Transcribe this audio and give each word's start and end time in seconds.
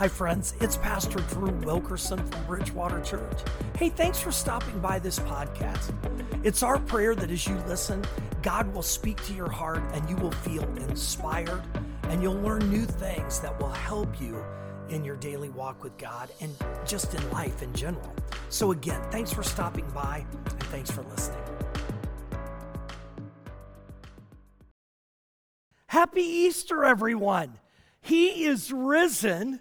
Hi, 0.00 0.08
friends. 0.08 0.54
It's 0.62 0.78
Pastor 0.78 1.18
Drew 1.28 1.50
Wilkerson 1.50 2.26
from 2.26 2.46
Bridgewater 2.46 3.02
Church. 3.02 3.38
Hey, 3.76 3.90
thanks 3.90 4.18
for 4.18 4.32
stopping 4.32 4.80
by 4.80 4.98
this 4.98 5.18
podcast. 5.18 5.92
It's 6.42 6.62
our 6.62 6.78
prayer 6.78 7.14
that 7.14 7.30
as 7.30 7.46
you 7.46 7.54
listen, 7.66 8.02
God 8.40 8.72
will 8.72 8.82
speak 8.82 9.22
to 9.26 9.34
your 9.34 9.50
heart 9.50 9.82
and 9.92 10.08
you 10.08 10.16
will 10.16 10.30
feel 10.30 10.62
inspired 10.78 11.62
and 12.04 12.22
you'll 12.22 12.40
learn 12.40 12.70
new 12.70 12.86
things 12.86 13.40
that 13.40 13.60
will 13.60 13.68
help 13.68 14.18
you 14.18 14.42
in 14.88 15.04
your 15.04 15.16
daily 15.16 15.50
walk 15.50 15.84
with 15.84 15.98
God 15.98 16.30
and 16.40 16.56
just 16.86 17.14
in 17.14 17.30
life 17.30 17.62
in 17.62 17.70
general. 17.74 18.14
So, 18.48 18.72
again, 18.72 19.02
thanks 19.10 19.30
for 19.30 19.42
stopping 19.42 19.86
by 19.90 20.24
and 20.32 20.62
thanks 20.70 20.90
for 20.90 21.02
listening. 21.02 21.44
Happy 25.88 26.22
Easter, 26.22 26.86
everyone. 26.86 27.58
He 28.00 28.46
is 28.46 28.72
risen 28.72 29.60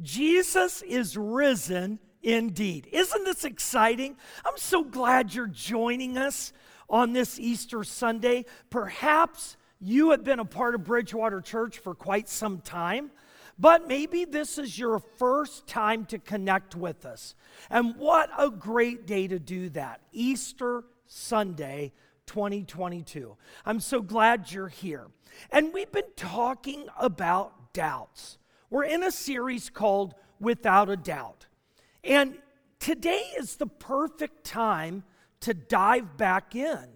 Jesus 0.00 0.82
is 0.82 1.16
risen 1.16 1.98
indeed. 2.22 2.88
Isn't 2.92 3.24
this 3.24 3.44
exciting? 3.44 4.16
I'm 4.46 4.56
so 4.56 4.84
glad 4.84 5.34
you're 5.34 5.46
joining 5.46 6.16
us 6.16 6.52
on 6.88 7.12
this 7.12 7.38
Easter 7.38 7.84
Sunday. 7.84 8.44
Perhaps 8.70 9.56
you 9.80 10.10
have 10.10 10.24
been 10.24 10.40
a 10.40 10.44
part 10.44 10.74
of 10.74 10.84
Bridgewater 10.84 11.40
Church 11.40 11.78
for 11.78 11.94
quite 11.94 12.28
some 12.28 12.60
time, 12.60 13.10
but 13.58 13.88
maybe 13.88 14.24
this 14.24 14.58
is 14.58 14.78
your 14.78 14.98
first 14.98 15.66
time 15.66 16.04
to 16.06 16.18
connect 16.18 16.76
with 16.76 17.04
us. 17.04 17.34
And 17.70 17.96
what 17.96 18.30
a 18.38 18.50
great 18.50 19.06
day 19.06 19.26
to 19.28 19.38
do 19.38 19.68
that! 19.70 20.00
Easter 20.12 20.84
Sunday 21.06 21.92
2022. 22.26 23.36
I'm 23.64 23.80
so 23.80 24.00
glad 24.00 24.52
you're 24.52 24.68
here. 24.68 25.06
And 25.50 25.72
we've 25.72 25.90
been 25.90 26.12
talking 26.16 26.86
about 26.98 27.72
doubts. 27.72 28.38
We're 28.70 28.84
in 28.84 29.02
a 29.02 29.10
series 29.10 29.70
called 29.70 30.14
Without 30.40 30.90
a 30.90 30.96
Doubt. 30.96 31.46
And 32.04 32.36
today 32.78 33.22
is 33.38 33.56
the 33.56 33.66
perfect 33.66 34.44
time 34.44 35.04
to 35.40 35.54
dive 35.54 36.16
back 36.16 36.54
in 36.54 36.86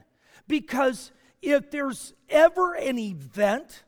because 0.46 1.12
if 1.40 1.70
there's 1.70 2.12
ever 2.28 2.74
an 2.74 2.98
event, 2.98 3.84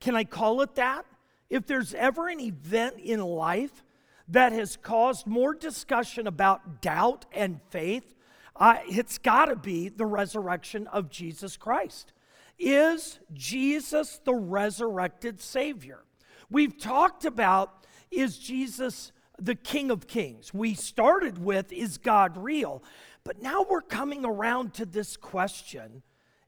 can 0.00 0.14
I 0.14 0.24
call 0.24 0.60
it 0.60 0.74
that? 0.74 1.06
If 1.48 1.66
there's 1.66 1.94
ever 1.94 2.28
an 2.28 2.40
event 2.40 2.96
in 2.98 3.20
life 3.20 3.82
that 4.28 4.52
has 4.52 4.76
caused 4.76 5.26
more 5.26 5.54
discussion 5.54 6.26
about 6.26 6.80
doubt 6.82 7.24
and 7.32 7.60
faith, 7.70 8.14
uh, 8.56 8.76
it's 8.86 9.18
got 9.18 9.46
to 9.46 9.56
be 9.56 9.88
the 9.88 10.06
resurrection 10.06 10.86
of 10.88 11.10
Jesus 11.10 11.56
Christ. 11.56 12.12
Is 12.58 13.18
Jesus 13.32 14.20
the 14.24 14.34
resurrected 14.34 15.40
Savior? 15.40 16.04
We've 16.52 16.78
talked 16.78 17.24
about 17.24 17.86
is 18.10 18.36
Jesus 18.36 19.10
the 19.38 19.54
King 19.54 19.90
of 19.90 20.06
Kings? 20.06 20.52
We 20.52 20.74
started 20.74 21.42
with 21.42 21.72
is 21.72 21.96
God 21.96 22.36
real? 22.36 22.84
But 23.24 23.40
now 23.40 23.64
we're 23.68 23.80
coming 23.80 24.26
around 24.26 24.74
to 24.74 24.84
this 24.84 25.16
question 25.16 26.02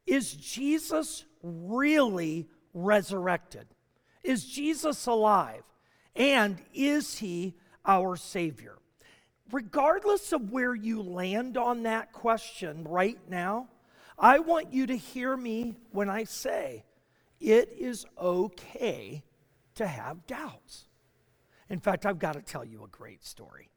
is 0.06 0.34
Jesus 0.34 1.24
really 1.42 2.46
resurrected? 2.74 3.66
Is 4.22 4.44
Jesus 4.44 5.06
alive? 5.06 5.62
And 6.14 6.58
is 6.74 7.16
he 7.16 7.54
our 7.86 8.16
Savior? 8.16 8.76
Regardless 9.50 10.32
of 10.32 10.50
where 10.50 10.74
you 10.74 11.00
land 11.02 11.56
on 11.56 11.84
that 11.84 12.12
question 12.12 12.84
right 12.84 13.18
now, 13.30 13.68
I 14.18 14.40
want 14.40 14.70
you 14.70 14.86
to 14.86 14.96
hear 14.96 15.34
me 15.34 15.76
when 15.92 16.10
I 16.10 16.24
say 16.24 16.84
it 17.40 17.74
is 17.78 18.04
okay 18.20 19.22
to 19.74 19.86
have 19.86 20.26
doubts. 20.26 20.86
In 21.68 21.80
fact, 21.80 22.06
I've 22.06 22.18
got 22.18 22.34
to 22.34 22.42
tell 22.42 22.64
you 22.64 22.84
a 22.84 22.88
great 22.88 23.24
story. 23.24 23.70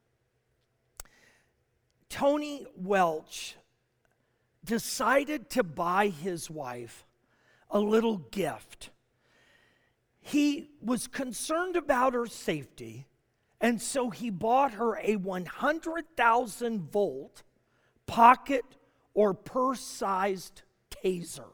Tony 2.08 2.66
Welch 2.76 3.56
decided 4.64 5.50
to 5.50 5.62
buy 5.62 6.08
his 6.08 6.50
wife 6.50 7.06
a 7.70 7.80
little 7.80 8.18
gift. 8.18 8.90
He 10.20 10.70
was 10.82 11.06
concerned 11.06 11.76
about 11.76 12.14
her 12.14 12.26
safety, 12.26 13.06
and 13.60 13.80
so 13.80 14.10
he 14.10 14.30
bought 14.30 14.72
her 14.72 14.98
a 14.98 15.16
100,000 15.16 16.80
volt 16.90 17.42
pocket 18.06 18.64
or 19.14 19.34
purse 19.34 19.80
sized 19.80 20.62
taser. 20.90 21.50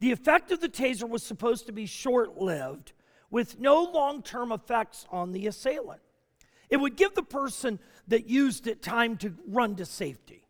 The 0.00 0.12
effect 0.12 0.52
of 0.52 0.60
the 0.60 0.68
taser 0.68 1.08
was 1.08 1.22
supposed 1.22 1.66
to 1.66 1.72
be 1.72 1.86
short 1.86 2.36
lived, 2.36 2.92
with 3.36 3.60
no 3.60 3.82
long 3.82 4.22
term 4.22 4.50
effects 4.50 5.04
on 5.10 5.32
the 5.32 5.46
assailant. 5.46 6.00
It 6.70 6.78
would 6.78 6.96
give 6.96 7.14
the 7.14 7.22
person 7.22 7.78
that 8.08 8.30
used 8.30 8.66
it 8.66 8.80
time 8.80 9.18
to 9.18 9.34
run 9.46 9.76
to 9.76 9.84
safety. 9.84 10.46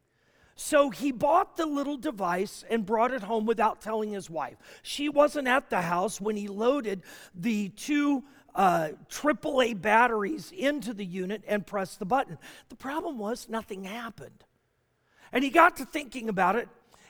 So 0.54 0.91
he 0.91 1.10
bought 1.10 1.56
the 1.56 1.66
little 1.66 1.97
device 1.97 2.64
and 2.70 2.86
brought 2.86 3.10
it 3.10 3.24
home 3.24 3.44
without 3.44 3.80
telling 3.80 4.12
his 4.12 4.30
wife. 4.30 4.54
She 4.84 5.08
wasn't 5.08 5.48
at 5.48 5.69
the 5.69 5.80
house 5.80 6.20
when 6.20 6.36
he 6.36 6.47
loaded 6.47 7.02
the 7.34 7.70
two 7.70 8.22
uh, 8.54 8.91
AAA 9.10 9.82
batteries 9.82 10.53
into 10.56 10.94
the 10.94 11.04
unit 11.04 11.42
and 11.48 11.66
pressed 11.66 11.98
the 11.98 12.06
button. 12.06 12.38
The 12.68 12.76
problem 12.76 13.18
was 13.18 13.48
nothing 13.48 13.82
happened. 13.82 14.44
And 15.32 15.42
he 15.42 15.50
got 15.50 15.78
to 15.78 15.84
thinking 15.84 16.28
about 16.28 16.54
it 16.54 16.68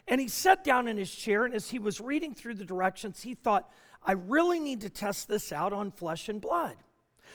and 0.08 0.22
he 0.22 0.28
sat 0.28 0.64
down 0.64 0.88
in 0.88 0.96
his 0.96 1.14
chair. 1.14 1.44
And 1.44 1.52
as 1.52 1.68
he 1.68 1.78
was 1.78 2.00
reading 2.00 2.34
through 2.34 2.54
the 2.54 2.64
directions, 2.64 3.22
he 3.22 3.34
thought, 3.34 3.70
I 4.06 4.12
really 4.12 4.60
need 4.60 4.82
to 4.82 4.90
test 4.90 5.28
this 5.28 5.52
out 5.52 5.72
on 5.72 5.90
flesh 5.90 6.28
and 6.28 6.40
blood. 6.40 6.76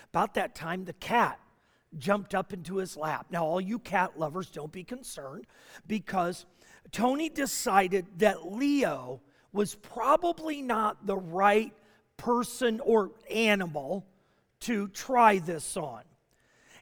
About 0.09 0.33
that 0.35 0.55
time, 0.55 0.85
the 0.85 0.93
cat 0.93 1.39
jumped 1.97 2.33
up 2.33 2.53
into 2.53 2.77
his 2.77 2.95
lap. 2.95 3.27
Now, 3.29 3.45
all 3.45 3.59
you 3.59 3.77
cat 3.77 4.17
lovers, 4.17 4.49
don't 4.49 4.71
be 4.71 4.85
concerned 4.85 5.45
because 5.85 6.45
Tony 6.91 7.27
decided 7.29 8.05
that 8.17 8.51
Leo 8.51 9.21
was 9.51 9.75
probably 9.75 10.61
not 10.61 11.05
the 11.05 11.17
right 11.17 11.73
person 12.15 12.79
or 12.79 13.11
animal 13.29 14.07
to 14.61 14.87
try 14.89 15.39
this 15.39 15.75
on. 15.75 16.03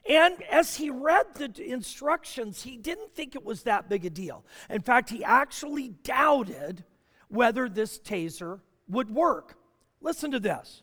And 0.08 0.42
as 0.44 0.76
he 0.76 0.90
read 0.90 1.26
the 1.34 1.70
instructions, 1.70 2.62
he 2.62 2.76
didn't 2.76 3.14
think 3.14 3.34
it 3.34 3.44
was 3.44 3.64
that 3.64 3.88
big 3.88 4.04
a 4.04 4.10
deal. 4.10 4.44
In 4.68 4.80
fact, 4.80 5.10
he 5.10 5.24
actually 5.24 5.88
doubted 5.88 6.84
whether 7.28 7.68
this 7.68 7.98
taser 7.98 8.60
would 8.88 9.10
work. 9.10 9.56
Listen 10.00 10.30
to 10.30 10.40
this 10.40 10.82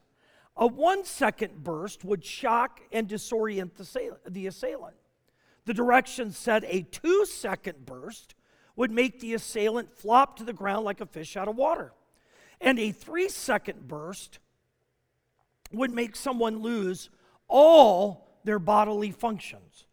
a 0.55 0.65
one 0.65 1.05
second 1.05 1.63
burst 1.63 2.03
would 2.03 2.25
shock 2.25 2.81
and 2.91 3.07
disorient 3.07 3.71
the 4.27 4.47
assailant. 4.47 4.95
The 5.65 5.73
directions 5.73 6.37
said 6.37 6.65
a 6.67 6.81
two 6.83 7.25
second 7.25 7.85
burst 7.85 8.33
would 8.75 8.91
make 8.91 9.19
the 9.19 9.33
assailant 9.33 9.93
flop 9.93 10.37
to 10.37 10.43
the 10.43 10.53
ground 10.53 10.85
like 10.85 11.01
a 11.01 11.05
fish 11.05 11.35
out 11.35 11.47
of 11.47 11.55
water. 11.55 11.93
And 12.59 12.79
a 12.79 12.91
three 12.91 13.29
second 13.29 13.87
burst 13.87 14.39
would 15.71 15.91
make 15.91 16.15
someone 16.15 16.61
lose 16.61 17.09
all 17.47 18.39
their 18.43 18.59
bodily 18.59 19.11
functions. 19.11 19.85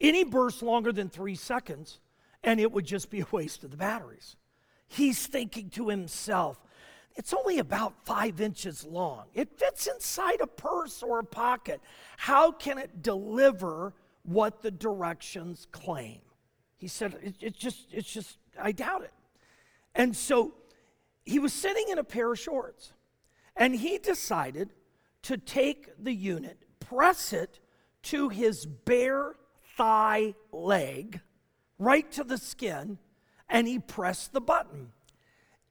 Any 0.00 0.24
burst 0.24 0.62
longer 0.62 0.92
than 0.92 1.08
three 1.08 1.36
seconds, 1.36 2.00
and 2.42 2.58
it 2.58 2.72
would 2.72 2.86
just 2.86 3.10
be 3.10 3.20
a 3.20 3.26
waste 3.30 3.62
of 3.62 3.70
the 3.70 3.76
batteries. 3.76 4.36
He's 4.88 5.26
thinking 5.26 5.70
to 5.70 5.88
himself, 5.88 6.60
it's 7.14 7.34
only 7.34 7.58
about 7.58 7.94
five 8.04 8.40
inches 8.40 8.84
long. 8.84 9.24
It 9.34 9.58
fits 9.58 9.86
inside 9.86 10.40
a 10.40 10.46
purse 10.46 11.02
or 11.02 11.18
a 11.18 11.24
pocket. 11.24 11.80
How 12.16 12.52
can 12.52 12.78
it 12.78 13.02
deliver 13.02 13.92
what 14.22 14.62
the 14.62 14.70
directions 14.70 15.66
claim? 15.72 16.20
He 16.76 16.88
said, 16.88 17.16
it, 17.22 17.36
it 17.40 17.56
just, 17.56 17.86
it's 17.92 18.10
just, 18.10 18.38
I 18.60 18.72
doubt 18.72 19.02
it. 19.02 19.12
And 19.94 20.16
so 20.16 20.54
he 21.24 21.38
was 21.38 21.52
sitting 21.52 21.86
in 21.90 21.98
a 21.98 22.04
pair 22.04 22.32
of 22.32 22.38
shorts 22.38 22.92
and 23.56 23.74
he 23.74 23.98
decided 23.98 24.72
to 25.22 25.36
take 25.36 25.90
the 26.02 26.12
unit, 26.12 26.58
press 26.80 27.32
it 27.32 27.60
to 28.04 28.28
his 28.28 28.66
bare 28.66 29.36
thigh 29.76 30.34
leg, 30.50 31.20
right 31.78 32.10
to 32.12 32.24
the 32.24 32.38
skin, 32.38 32.98
and 33.48 33.68
he 33.68 33.78
pressed 33.78 34.32
the 34.32 34.40
button. 34.40 34.92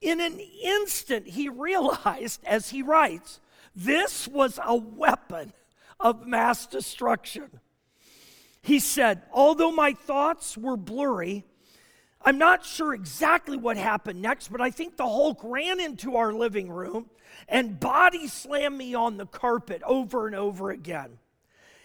In 0.01 0.19
an 0.19 0.39
instant, 0.39 1.27
he 1.27 1.47
realized, 1.47 2.41
as 2.45 2.69
he 2.69 2.81
writes, 2.81 3.39
this 3.75 4.27
was 4.27 4.59
a 4.63 4.75
weapon 4.75 5.53
of 5.99 6.25
mass 6.25 6.65
destruction. 6.65 7.59
He 8.61 8.79
said, 8.79 9.21
Although 9.31 9.71
my 9.71 9.93
thoughts 9.93 10.57
were 10.57 10.75
blurry, 10.75 11.45
I'm 12.23 12.37
not 12.37 12.65
sure 12.65 12.93
exactly 12.93 13.57
what 13.57 13.77
happened 13.77 14.21
next, 14.21 14.51
but 14.51 14.61
I 14.61 14.71
think 14.71 14.97
the 14.97 15.07
Hulk 15.07 15.39
ran 15.43 15.79
into 15.79 16.15
our 16.17 16.33
living 16.33 16.69
room 16.69 17.09
and 17.47 17.79
body 17.79 18.27
slammed 18.27 18.77
me 18.77 18.93
on 18.93 19.17
the 19.17 19.25
carpet 19.25 19.81
over 19.85 20.27
and 20.27 20.35
over 20.35 20.69
again. 20.69 21.17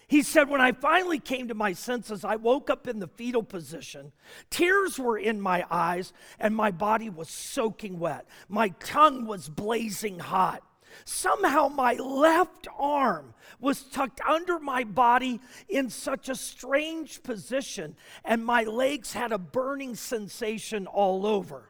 He 0.07 0.23
said, 0.23 0.49
When 0.49 0.61
I 0.61 0.71
finally 0.71 1.19
came 1.19 1.49
to 1.49 1.53
my 1.53 1.73
senses, 1.73 2.23
I 2.23 2.37
woke 2.37 2.69
up 2.69 2.87
in 2.87 2.99
the 2.99 3.07
fetal 3.07 3.43
position. 3.43 4.13
Tears 4.49 4.97
were 4.97 5.17
in 5.17 5.41
my 5.41 5.65
eyes, 5.69 6.13
and 6.39 6.55
my 6.55 6.71
body 6.71 7.09
was 7.09 7.29
soaking 7.29 7.99
wet. 7.99 8.25
My 8.47 8.69
tongue 8.79 9.25
was 9.25 9.49
blazing 9.49 10.19
hot. 10.19 10.63
Somehow 11.03 11.67
my 11.67 11.93
left 11.93 12.67
arm 12.77 13.33
was 13.59 13.83
tucked 13.83 14.21
under 14.27 14.59
my 14.59 14.83
body 14.85 15.41
in 15.67 15.89
such 15.89 16.29
a 16.29 16.35
strange 16.35 17.21
position, 17.21 17.95
and 18.23 18.45
my 18.45 18.63
legs 18.63 19.13
had 19.13 19.31
a 19.31 19.37
burning 19.37 19.95
sensation 19.95 20.87
all 20.87 21.25
over. 21.25 21.69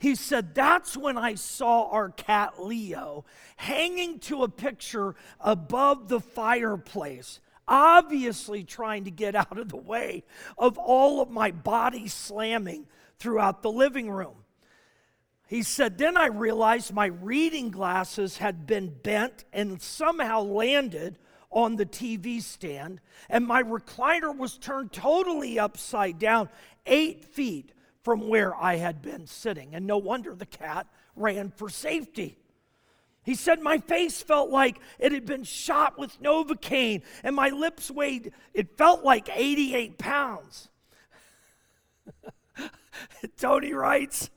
He 0.00 0.14
said, 0.14 0.54
That's 0.54 0.96
when 0.96 1.18
I 1.18 1.34
saw 1.34 1.88
our 1.90 2.08
cat 2.08 2.62
Leo 2.62 3.24
hanging 3.56 4.18
to 4.20 4.42
a 4.42 4.48
picture 4.48 5.14
above 5.38 6.08
the 6.08 6.20
fireplace, 6.20 7.38
obviously 7.66 8.64
trying 8.64 9.04
to 9.04 9.10
get 9.10 9.34
out 9.36 9.58
of 9.58 9.68
the 9.68 9.76
way 9.76 10.24
of 10.58 10.78
all 10.78 11.20
of 11.20 11.30
my 11.30 11.50
body 11.50 12.08
slamming 12.08 12.86
throughout 13.18 13.62
the 13.62 13.70
living 13.70 14.10
room. 14.10 14.36
He 15.46 15.62
said, 15.62 15.98
Then 15.98 16.16
I 16.16 16.26
realized 16.26 16.92
my 16.92 17.06
reading 17.06 17.70
glasses 17.70 18.38
had 18.38 18.66
been 18.66 18.88
bent 19.02 19.44
and 19.52 19.82
somehow 19.82 20.42
landed 20.42 21.18
on 21.50 21.74
the 21.74 21.86
TV 21.86 22.40
stand, 22.40 23.00
and 23.28 23.46
my 23.46 23.62
recliner 23.62 24.36
was 24.36 24.56
turned 24.56 24.92
totally 24.92 25.58
upside 25.58 26.18
down, 26.20 26.48
eight 26.86 27.24
feet 27.24 27.72
from 28.02 28.28
where 28.28 28.54
I 28.54 28.76
had 28.76 29.02
been 29.02 29.26
sitting. 29.26 29.74
And 29.74 29.86
no 29.86 29.98
wonder 29.98 30.34
the 30.34 30.46
cat 30.46 30.86
ran 31.16 31.50
for 31.50 31.68
safety. 31.68 32.38
He 33.22 33.34
said, 33.34 33.60
My 33.60 33.78
face 33.78 34.22
felt 34.22 34.50
like 34.50 34.78
it 34.98 35.12
had 35.12 35.26
been 35.26 35.44
shot 35.44 35.98
with 35.98 36.20
Novocaine, 36.22 37.02
and 37.22 37.36
my 37.36 37.50
lips 37.50 37.90
weighed, 37.90 38.32
it 38.54 38.76
felt 38.76 39.04
like 39.04 39.28
88 39.32 39.98
pounds. 39.98 40.68
Tony 43.38 43.72
writes, 43.72 44.30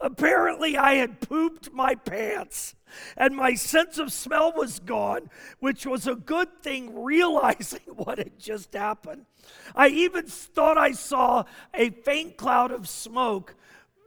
Apparently, 0.00 0.76
I 0.76 0.94
had 0.94 1.20
pooped 1.20 1.72
my 1.72 1.94
pants 1.94 2.74
and 3.16 3.36
my 3.36 3.54
sense 3.54 3.98
of 3.98 4.12
smell 4.12 4.52
was 4.52 4.80
gone, 4.80 5.30
which 5.58 5.86
was 5.86 6.06
a 6.06 6.14
good 6.14 6.62
thing, 6.62 7.02
realizing 7.02 7.80
what 7.96 8.18
had 8.18 8.38
just 8.38 8.74
happened. 8.74 9.26
I 9.74 9.88
even 9.88 10.26
thought 10.26 10.78
I 10.78 10.92
saw 10.92 11.44
a 11.74 11.90
faint 11.90 12.36
cloud 12.36 12.72
of 12.72 12.88
smoke 12.88 13.54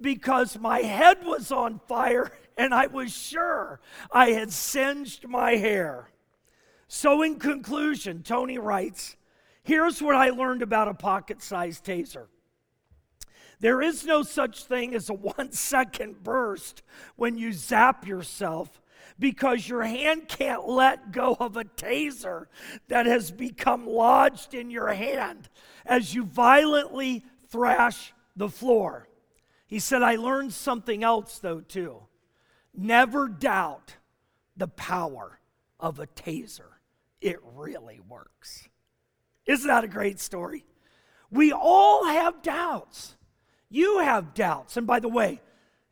because 0.02 0.58
my 0.60 0.80
head 0.80 1.26
was 1.26 1.52
on 1.52 1.80
fire 1.88 2.32
and 2.58 2.74
I 2.74 2.88
was 2.88 3.16
sure 3.16 3.80
I 4.12 4.32
had 4.32 4.52
singed 4.52 5.28
my 5.28 5.52
hair. 5.52 6.10
So, 6.88 7.22
in 7.24 7.40
conclusion, 7.40 8.24
Tony 8.24 8.58
writes 8.58 9.16
Here's 9.64 10.02
what 10.02 10.16
I 10.16 10.30
learned 10.30 10.62
about 10.62 10.88
a 10.88 10.94
pocket 10.94 11.42
sized 11.42 11.86
taser 11.86 12.28
there 13.64 13.82
is 13.82 14.06
no 14.06 14.24
such 14.24 14.66
thing 14.66 14.94
as 14.94 15.10
a 15.10 15.14
one 15.38 15.54
second 15.54 16.22
burst 16.22 16.84
when 17.16 17.38
you 17.38 17.54
zap 17.54 18.06
yourself 18.06 18.82
because 19.18 19.70
your 19.70 19.84
hand 19.84 20.28
can't 20.28 20.68
let 20.68 21.14
go 21.14 21.38
of 21.40 21.56
a 21.56 21.64
taser 21.64 22.48
that 22.90 23.06
has 23.06 23.32
become 23.32 23.88
lodged 23.88 24.54
in 24.54 24.70
your 24.70 24.90
hand 24.90 25.48
as 25.86 26.14
you 26.14 26.26
violently 26.26 27.24
thrash 27.50 28.14
the 28.36 28.50
floor. 28.50 29.08
He 29.66 29.80
said, 29.80 30.04
I 30.04 30.16
learned 30.16 30.52
something 30.52 31.02
else, 31.02 31.40
though, 31.40 31.62
too. 31.62 32.00
Never 32.76 33.28
doubt 33.28 33.96
the 34.58 34.68
power 34.68 35.40
of 35.80 36.00
a 36.00 36.08
taser, 36.08 36.80
it 37.22 37.38
really 37.56 38.00
works. 38.08 38.68
Isn't 39.46 39.68
that 39.68 39.84
a 39.84 39.88
great 39.88 40.20
story? 40.20 40.66
We 41.30 41.52
all 41.52 42.06
have 42.06 42.42
doubts. 42.42 43.16
You 43.70 44.00
have 44.00 44.34
doubts. 44.34 44.78
And 44.78 44.88
by 44.88 45.00
the 45.00 45.10
way, 45.10 45.42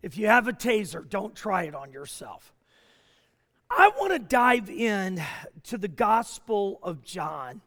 if 0.01 0.17
you 0.17 0.27
have 0.27 0.47
a 0.47 0.53
taser, 0.53 1.07
don't 1.07 1.35
try 1.35 1.63
it 1.63 1.75
on 1.75 1.91
yourself. 1.91 2.53
I 3.69 3.89
want 3.99 4.13
to 4.13 4.19
dive 4.19 4.69
in 4.69 5.21
to 5.63 5.77
the 5.77 5.87
Gospel 5.87 6.79
of 6.83 7.03
John, 7.03 7.61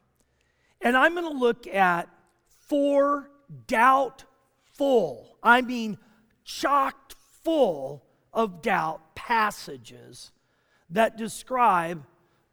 and 0.80 0.96
I'm 0.96 1.14
going 1.14 1.32
to 1.32 1.38
look 1.38 1.66
at 1.66 2.08
four 2.60 3.30
doubtful, 3.66 5.38
I 5.42 5.62
mean, 5.62 5.98
chocked 6.44 7.14
full 7.42 8.03
of 8.34 8.62
doubt 8.62 9.14
passages 9.14 10.32
that 10.90 11.16
describe 11.16 12.04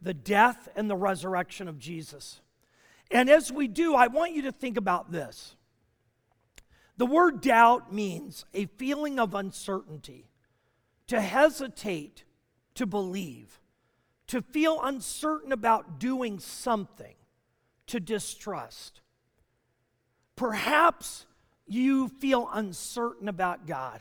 the 0.01 0.13
death 0.13 0.69
and 0.75 0.89
the 0.89 0.95
resurrection 0.95 1.67
of 1.67 1.79
Jesus. 1.79 2.41
And 3.11 3.29
as 3.29 3.51
we 3.51 3.67
do, 3.67 3.93
I 3.95 4.07
want 4.07 4.33
you 4.33 4.43
to 4.43 4.51
think 4.51 4.77
about 4.77 5.11
this. 5.11 5.55
The 6.97 7.05
word 7.05 7.41
doubt 7.41 7.93
means 7.93 8.45
a 8.53 8.65
feeling 8.65 9.19
of 9.19 9.33
uncertainty, 9.33 10.29
to 11.07 11.19
hesitate 11.19 12.23
to 12.75 12.85
believe, 12.85 13.59
to 14.27 14.41
feel 14.41 14.79
uncertain 14.81 15.51
about 15.51 15.99
doing 15.99 16.39
something, 16.39 17.15
to 17.87 17.99
distrust. 17.99 19.01
Perhaps 20.35 21.25
you 21.67 22.07
feel 22.07 22.49
uncertain 22.53 23.27
about 23.27 23.67
God. 23.67 23.99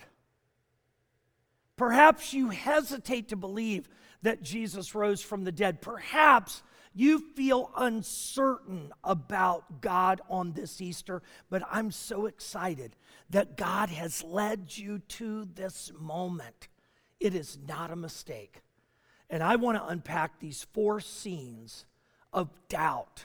Perhaps 1.81 2.35
you 2.35 2.51
hesitate 2.51 3.31
to 3.31 3.37
believe 3.37 3.89
that 4.21 4.43
Jesus 4.43 4.95
rose 4.95 5.23
from 5.23 5.45
the 5.45 5.51
dead. 5.51 5.81
Perhaps 5.81 6.63
you 6.93 7.21
feel 7.35 7.71
uncertain 7.75 8.93
about 9.03 9.81
God 9.81 10.21
on 10.29 10.53
this 10.53 10.83
Easter, 10.83 11.23
but 11.49 11.63
I'm 11.71 11.91
so 11.91 12.27
excited 12.27 12.97
that 13.31 13.57
God 13.57 13.89
has 13.89 14.23
led 14.23 14.77
you 14.77 14.99
to 14.99 15.49
this 15.55 15.91
moment. 15.99 16.69
It 17.19 17.35
is 17.35 17.57
not 17.67 17.91
a 17.91 17.97
mistake. 17.97 18.61
And 19.31 19.43
I 19.43 19.57
want 19.57 19.79
to 19.79 19.87
unpack 19.87 20.39
these 20.39 20.67
four 20.75 21.01
scenes 21.01 21.87
of 22.31 22.51
doubt 22.69 23.25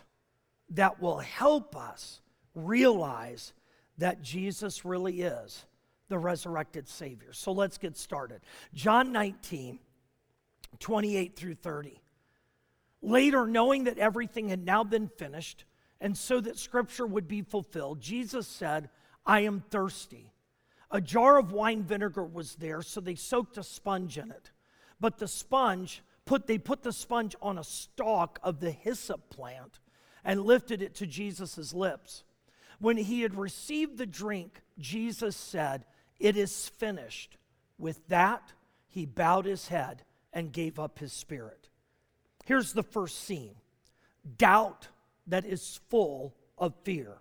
that 0.69 1.01
will 1.01 1.19
help 1.19 1.75
us 1.75 2.21
realize 2.53 3.51
that 3.97 4.21
Jesus 4.21 4.85
really 4.85 5.23
is 5.23 5.65
the 6.09 6.17
resurrected 6.17 6.87
Savior. 6.87 7.33
So 7.33 7.51
let's 7.51 7.77
get 7.77 7.97
started. 7.97 8.41
John 8.73 9.11
19, 9.11 9.79
28 10.79 11.35
through 11.35 11.55
30. 11.55 12.01
Later, 13.01 13.45
knowing 13.45 13.85
that 13.85 13.97
everything 13.97 14.49
had 14.49 14.65
now 14.65 14.83
been 14.83 15.07
finished, 15.07 15.65
and 16.01 16.17
so 16.17 16.39
that 16.41 16.57
scripture 16.57 17.05
would 17.05 17.27
be 17.27 17.41
fulfilled, 17.41 18.01
Jesus 18.01 18.47
said, 18.47 18.89
I 19.25 19.41
am 19.41 19.63
thirsty. 19.69 20.33
A 20.91 21.01
jar 21.01 21.37
of 21.37 21.51
wine 21.51 21.83
vinegar 21.83 22.23
was 22.23 22.55
there, 22.55 22.81
so 22.81 23.01
they 23.01 23.15
soaked 23.15 23.57
a 23.57 23.63
sponge 23.63 24.17
in 24.17 24.31
it. 24.31 24.51
But 24.99 25.17
the 25.17 25.27
sponge, 25.27 26.03
put, 26.25 26.47
they 26.47 26.57
put 26.57 26.83
the 26.83 26.93
sponge 26.93 27.35
on 27.41 27.57
a 27.57 27.63
stalk 27.63 28.39
of 28.43 28.59
the 28.59 28.71
hyssop 28.71 29.29
plant 29.29 29.79
and 30.23 30.41
lifted 30.41 30.81
it 30.81 30.95
to 30.95 31.07
Jesus' 31.07 31.73
lips. 31.73 32.23
When 32.79 32.97
he 32.97 33.21
had 33.21 33.35
received 33.35 33.97
the 33.97 34.05
drink, 34.05 34.61
Jesus 34.79 35.35
said, 35.35 35.85
It 36.19 36.37
is 36.37 36.69
finished. 36.69 37.37
With 37.77 38.07
that, 38.07 38.53
he 38.87 39.05
bowed 39.05 39.45
his 39.45 39.67
head 39.67 40.03
and 40.31 40.51
gave 40.51 40.79
up 40.79 40.99
his 40.99 41.13
spirit. 41.13 41.69
Here's 42.45 42.73
the 42.73 42.83
first 42.83 43.23
scene 43.23 43.55
doubt 44.37 44.87
that 45.27 45.45
is 45.45 45.79
full 45.89 46.33
of 46.57 46.73
fear. 46.83 47.17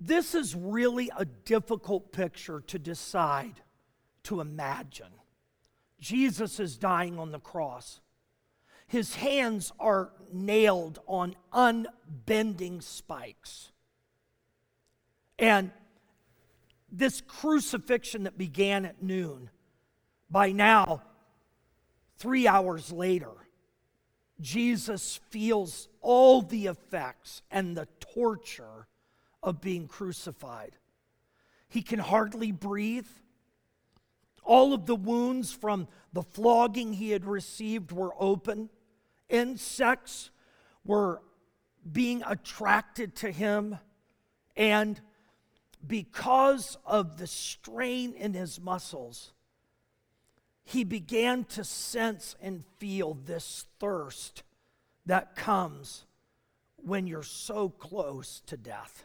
This 0.00 0.34
is 0.34 0.54
really 0.54 1.10
a 1.16 1.24
difficult 1.24 2.12
picture 2.12 2.60
to 2.68 2.78
decide, 2.78 3.60
to 4.24 4.40
imagine. 4.40 5.12
Jesus 6.00 6.60
is 6.60 6.76
dying 6.76 7.18
on 7.18 7.32
the 7.32 7.38
cross. 7.38 8.00
His 8.86 9.14
hands 9.14 9.72
are 9.80 10.12
nailed 10.32 10.98
on 11.06 11.36
unbending 11.52 12.80
spikes. 12.80 13.72
And 15.38 15.70
this 16.96 17.20
crucifixion 17.20 18.24
that 18.24 18.38
began 18.38 18.84
at 18.84 19.02
noon, 19.02 19.50
by 20.30 20.52
now, 20.52 21.02
three 22.16 22.46
hours 22.46 22.92
later, 22.92 23.32
Jesus 24.40 25.20
feels 25.30 25.88
all 26.00 26.42
the 26.42 26.66
effects 26.66 27.42
and 27.50 27.76
the 27.76 27.88
torture 28.14 28.86
of 29.42 29.60
being 29.60 29.86
crucified. 29.86 30.76
He 31.68 31.82
can 31.82 31.98
hardly 31.98 32.52
breathe. 32.52 33.08
All 34.44 34.72
of 34.72 34.86
the 34.86 34.96
wounds 34.96 35.52
from 35.52 35.88
the 36.12 36.22
flogging 36.22 36.92
he 36.92 37.10
had 37.10 37.24
received 37.24 37.90
were 37.90 38.12
open. 38.18 38.70
Insects 39.28 40.30
were 40.84 41.22
being 41.90 42.22
attracted 42.26 43.16
to 43.16 43.30
him. 43.30 43.78
And 44.56 45.00
because 45.86 46.78
of 46.86 47.18
the 47.18 47.26
strain 47.26 48.14
in 48.14 48.34
his 48.34 48.60
muscles, 48.60 49.32
he 50.64 50.84
began 50.84 51.44
to 51.44 51.64
sense 51.64 52.36
and 52.42 52.64
feel 52.78 53.18
this 53.26 53.66
thirst 53.78 54.42
that 55.06 55.36
comes 55.36 56.04
when 56.76 57.06
you're 57.06 57.22
so 57.22 57.68
close 57.68 58.42
to 58.46 58.56
death. 58.56 59.04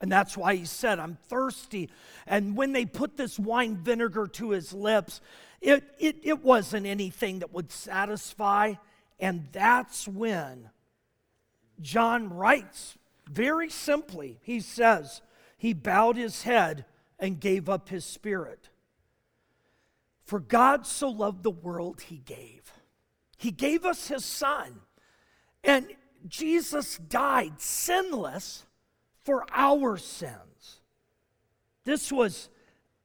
And 0.00 0.12
that's 0.12 0.36
why 0.36 0.54
he 0.54 0.64
said, 0.64 0.98
I'm 0.98 1.18
thirsty. 1.28 1.90
And 2.26 2.56
when 2.56 2.72
they 2.72 2.84
put 2.84 3.16
this 3.16 3.38
wine 3.38 3.76
vinegar 3.76 4.26
to 4.26 4.50
his 4.50 4.72
lips, 4.72 5.20
It, 5.62 5.82
it, 5.98 6.16
it 6.22 6.44
wasn't 6.44 6.86
anything 6.86 7.40
that 7.40 7.52
would 7.52 7.72
satisfy. 7.72 8.74
And 9.18 9.48
that's 9.52 10.06
when 10.06 10.70
John 11.80 12.28
writes 12.28 12.98
very 13.26 13.70
simply. 13.70 14.38
He 14.42 14.60
says, 14.60 15.22
He 15.56 15.72
bowed 15.72 16.16
his 16.16 16.42
head 16.42 16.84
and 17.18 17.40
gave 17.40 17.68
up 17.68 17.88
his 17.88 18.04
spirit. 18.04 18.68
For 20.24 20.40
God 20.40 20.86
so 20.86 21.08
loved 21.08 21.42
the 21.42 21.50
world, 21.50 22.02
he 22.02 22.18
gave. 22.18 22.72
He 23.38 23.50
gave 23.50 23.84
us 23.84 24.08
his 24.08 24.24
son. 24.24 24.80
And 25.62 25.86
Jesus 26.28 26.98
died 26.98 27.60
sinless 27.60 28.66
for 29.22 29.44
our 29.52 29.96
sins. 29.96 30.80
This 31.84 32.10
was 32.10 32.48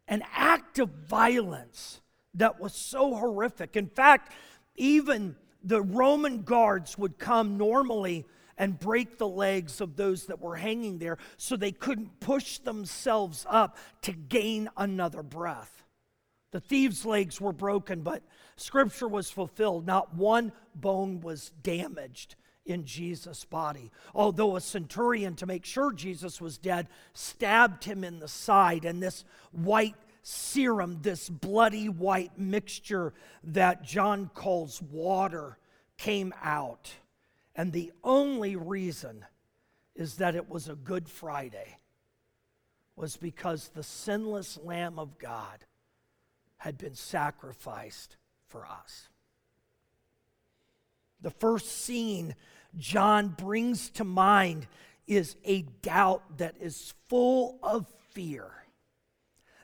an 0.08 0.24
act 0.34 0.80
of 0.80 0.90
violence 0.90 2.02
that 2.34 2.60
was 2.60 2.74
so 2.74 3.16
horrific. 3.16 3.76
In 3.76 3.88
fact, 3.88 4.32
even 4.76 5.36
the 5.64 5.82
Roman 5.82 6.42
guards 6.42 6.98
would 6.98 7.20
come 7.20 7.58
normally 7.58 8.26
and 8.58 8.80
break 8.80 9.18
the 9.18 9.28
legs 9.28 9.82
of 9.82 9.96
those 9.96 10.26
that 10.26 10.42
were 10.42 10.56
hanging 10.56 10.98
there 11.00 11.18
so 11.38 11.56
they 11.56 11.72
couldn't 11.72 12.20
push 12.20 12.60
themselves 12.60 13.46
up 13.50 13.78
to 14.02 14.12
gain 14.12 14.70
another 14.78 15.24
breath. 15.24 15.84
The 16.52 16.60
thieves' 16.60 17.06
legs 17.06 17.40
were 17.40 17.54
broken, 17.54 18.02
but 18.02 18.24
scripture 18.58 19.08
was 19.08 19.32
fulfilled. 19.32 19.86
Not 19.86 20.16
one 20.16 20.52
bone 20.76 21.22
was 21.22 21.52
damaged 21.64 22.36
in 22.66 22.86
Jesus' 22.86 23.46
body. 23.46 23.92
Although 24.14 24.56
a 24.56 24.62
centurion, 24.62 25.36
to 25.36 25.46
make 25.46 25.66
sure 25.66 25.92
Jesus 25.92 26.42
was 26.42 26.58
dead, 26.58 26.90
stabbed 27.14 27.86
him 27.86 28.04
in 28.04 28.20
the 28.20 28.28
side, 28.28 28.86
and 28.86 29.02
this 29.02 29.24
white 29.52 29.96
serum, 30.24 31.00
this 31.02 31.30
bloody 31.30 31.90
white 31.90 32.38
mixture 32.38 33.14
that 33.44 33.84
John 33.84 34.30
calls 34.34 34.82
water, 34.82 35.58
came 35.98 36.34
out. 36.44 36.92
And 37.56 37.72
the 37.72 37.92
only 38.04 38.56
reason 38.56 39.26
is 39.96 40.16
that 40.16 40.36
it 40.36 40.50
was 40.50 40.70
a 40.70 40.76
Good 40.76 41.10
Friday, 41.10 41.78
was 42.96 43.18
because 43.18 43.70
the 43.70 43.84
sinless 43.84 44.58
Lamb 44.64 44.98
of 44.98 45.18
God 45.18 45.66
had 46.58 46.78
been 46.78 46.96
sacrificed 46.96 48.16
for 48.48 48.66
us. 48.66 49.10
The 51.22 51.32
first 51.32 51.84
scene 51.84 52.36
John 52.78 53.30
brings 53.30 53.90
to 53.92 54.04
mind 54.04 54.68
is 55.08 55.36
a 55.44 55.64
doubt 55.82 56.38
that 56.38 56.56
is 56.60 56.94
full 57.10 57.60
of 57.62 57.86
fear. 58.12 58.50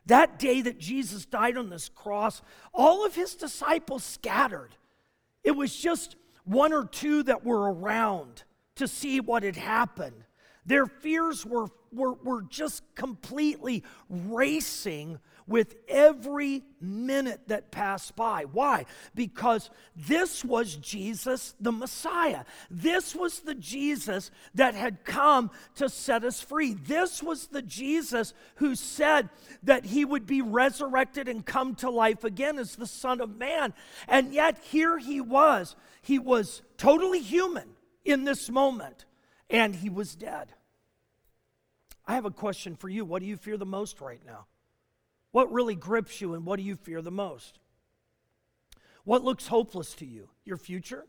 That 0.07 0.39
day 0.39 0.61
that 0.61 0.77
Jesus 0.77 1.25
died 1.25 1.57
on 1.57 1.69
this 1.69 1.89
cross, 1.89 2.41
all 2.73 3.05
of 3.05 3.15
his 3.15 3.35
disciples 3.35 4.03
scattered. 4.03 4.75
It 5.43 5.51
was 5.51 5.75
just 5.75 6.15
one 6.47 6.73
or 6.73 6.85
two 6.85 7.23
that 7.23 7.45
were 7.45 7.73
around 7.73 8.43
to 8.75 8.87
see 8.87 9.19
what 9.19 9.43
had 9.43 9.55
happened. 9.55 10.23
Their 10.65 10.85
fears 10.85 11.45
were, 11.45 11.67
were, 11.91 12.13
were 12.13 12.41
just 12.43 12.83
completely 12.95 13.83
racing 14.09 15.19
with 15.47 15.75
every 15.87 16.63
minute 16.81 17.47
that 17.47 17.71
passed 17.71 18.15
by. 18.15 18.43
Why? 18.51 18.85
Because 19.15 19.69
this 19.95 20.43
was 20.43 20.75
Jesus 20.75 21.55
the 21.59 21.71
Messiah. 21.71 22.43
This 22.69 23.15
was 23.15 23.39
the 23.39 23.55
Jesus 23.55 24.29
that 24.55 24.75
had 24.75 25.05
come 25.05 25.49
to 25.75 25.89
set 25.89 26.23
us 26.23 26.41
free. 26.41 26.73
This 26.73 27.23
was 27.23 27.47
the 27.47 27.61
Jesus 27.61 28.33
who 28.55 28.75
said 28.75 29.29
that 29.63 29.85
he 29.85 30.03
would 30.05 30.27
be 30.27 30.41
resurrected 30.41 31.27
and 31.27 31.45
come 31.45 31.75
to 31.75 31.89
life 31.89 32.23
again 32.23 32.59
as 32.59 32.75
the 32.75 32.87
Son 32.87 33.21
of 33.21 33.37
Man. 33.37 33.73
And 34.07 34.33
yet, 34.33 34.59
here 34.59 34.97
he 34.97 35.21
was. 35.21 35.75
He 36.01 36.19
was 36.19 36.61
totally 36.77 37.21
human 37.21 37.69
in 38.05 38.23
this 38.23 38.49
moment, 38.49 39.05
and 39.49 39.75
he 39.75 39.89
was 39.89 40.15
dead. 40.15 40.53
I 42.05 42.15
have 42.15 42.25
a 42.25 42.31
question 42.31 42.75
for 42.75 42.87
you. 42.87 43.03
What 43.03 43.21
do 43.21 43.25
you 43.27 43.35
fear 43.35 43.57
the 43.57 43.65
most 43.65 43.99
right 43.99 44.21
now? 44.25 44.45
What 45.37 45.53
really 45.53 45.75
grips 45.75 46.19
you 46.19 46.33
and 46.33 46.47
what 46.47 46.57
do 46.57 46.63
you 46.63 46.75
fear 46.75 46.99
the 46.99 47.11
most? 47.11 47.59
What 49.03 49.23
looks 49.23 49.45
hopeless 49.45 49.93
to 49.97 50.05
you? 50.07 50.29
Your 50.45 50.57
future? 50.57 51.05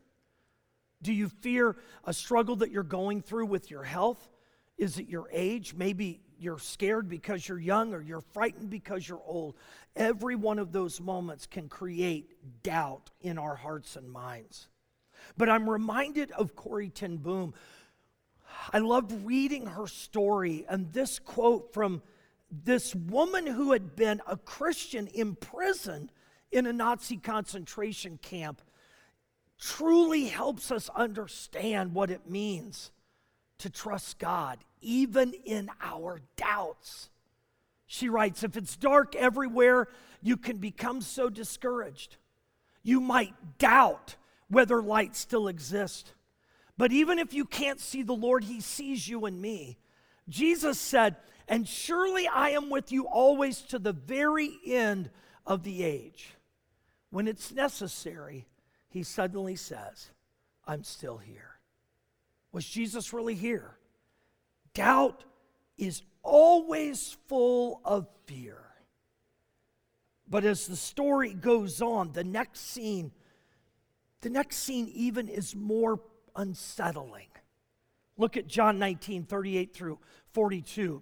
Do 1.01 1.11
you 1.11 1.29
fear 1.29 1.77
a 2.05 2.13
struggle 2.13 2.57
that 2.57 2.69
you're 2.69 2.83
going 2.83 3.23
through 3.23 3.47
with 3.47 3.71
your 3.71 3.81
health? 3.81 4.29
Is 4.77 4.99
it 4.99 5.09
your 5.09 5.27
age? 5.31 5.73
Maybe 5.73 6.21
you're 6.37 6.59
scared 6.59 7.09
because 7.09 7.47
you're 7.47 7.57
young 7.57 7.91
or 7.95 8.03
you're 8.03 8.21
frightened 8.21 8.69
because 8.69 9.09
you're 9.09 9.23
old. 9.25 9.55
Every 9.95 10.35
one 10.35 10.59
of 10.59 10.71
those 10.71 11.01
moments 11.01 11.47
can 11.47 11.67
create 11.67 12.29
doubt 12.61 13.09
in 13.21 13.39
our 13.39 13.55
hearts 13.55 13.95
and 13.95 14.11
minds. 14.11 14.67
But 15.37 15.49
I'm 15.49 15.67
reminded 15.67 16.29
of 16.33 16.55
Corrie 16.55 16.89
ten 16.89 17.17
Boom. 17.17 17.55
I 18.71 18.77
loved 18.77 19.11
reading 19.25 19.65
her 19.65 19.87
story 19.87 20.67
and 20.69 20.93
this 20.93 21.17
quote 21.17 21.73
from 21.73 22.03
this 22.51 22.95
woman 22.95 23.45
who 23.45 23.71
had 23.71 23.95
been 23.95 24.21
a 24.27 24.37
Christian 24.37 25.07
imprisoned 25.13 26.11
in 26.51 26.65
a 26.65 26.73
Nazi 26.73 27.17
concentration 27.17 28.17
camp 28.17 28.61
truly 29.59 30.25
helps 30.25 30.71
us 30.71 30.89
understand 30.95 31.93
what 31.93 32.09
it 32.09 32.29
means 32.29 32.91
to 33.59 33.69
trust 33.69 34.19
God, 34.19 34.57
even 34.81 35.33
in 35.45 35.69
our 35.81 36.21
doubts. 36.37 37.09
She 37.85 38.09
writes 38.09 38.43
If 38.43 38.57
it's 38.57 38.75
dark 38.75 39.15
everywhere, 39.15 39.89
you 40.21 40.37
can 40.37 40.57
become 40.57 41.01
so 41.01 41.29
discouraged. 41.29 42.17
You 42.83 43.01
might 43.01 43.57
doubt 43.57 44.15
whether 44.47 44.81
light 44.81 45.15
still 45.15 45.47
exists. 45.47 46.13
But 46.77 46.91
even 46.93 47.19
if 47.19 47.33
you 47.33 47.43
can't 47.43 47.79
see 47.79 48.03
the 48.03 48.13
Lord, 48.13 48.45
He 48.45 48.61
sees 48.61 49.07
you 49.07 49.25
and 49.25 49.41
me. 49.41 49.77
Jesus 50.29 50.79
said, 50.79 51.17
and 51.49 51.67
surely 51.67 52.27
I 52.27 52.51
am 52.51 52.69
with 52.69 52.91
you 52.91 53.07
always 53.07 53.61
to 53.63 53.79
the 53.79 53.91
very 53.91 54.51
end 54.65 55.09
of 55.45 55.63
the 55.63 55.83
age. 55.83 56.35
When 57.09 57.27
it's 57.27 57.51
necessary, 57.51 58.45
he 58.87 59.01
suddenly 59.01 59.55
says, 59.55 60.11
I'm 60.67 60.83
still 60.83 61.17
here. 61.17 61.59
Was 62.51 62.65
Jesus 62.65 63.13
really 63.13 63.33
here? 63.33 63.77
Doubt 64.75 65.23
is 65.77 66.03
always 66.21 67.17
full 67.27 67.81
of 67.83 68.07
fear. 68.25 68.59
But 70.29 70.45
as 70.45 70.67
the 70.67 70.75
story 70.75 71.33
goes 71.33 71.81
on, 71.81 72.11
the 72.11 72.23
next 72.23 72.59
scene, 72.59 73.11
the 74.21 74.29
next 74.29 74.57
scene 74.57 74.87
even 74.93 75.27
is 75.27 75.55
more 75.55 75.99
unsettling. 76.35 77.25
Look 78.17 78.37
at 78.37 78.45
John 78.45 78.77
19, 78.77 79.23
38 79.23 79.73
through 79.73 79.97
42. 80.33 81.01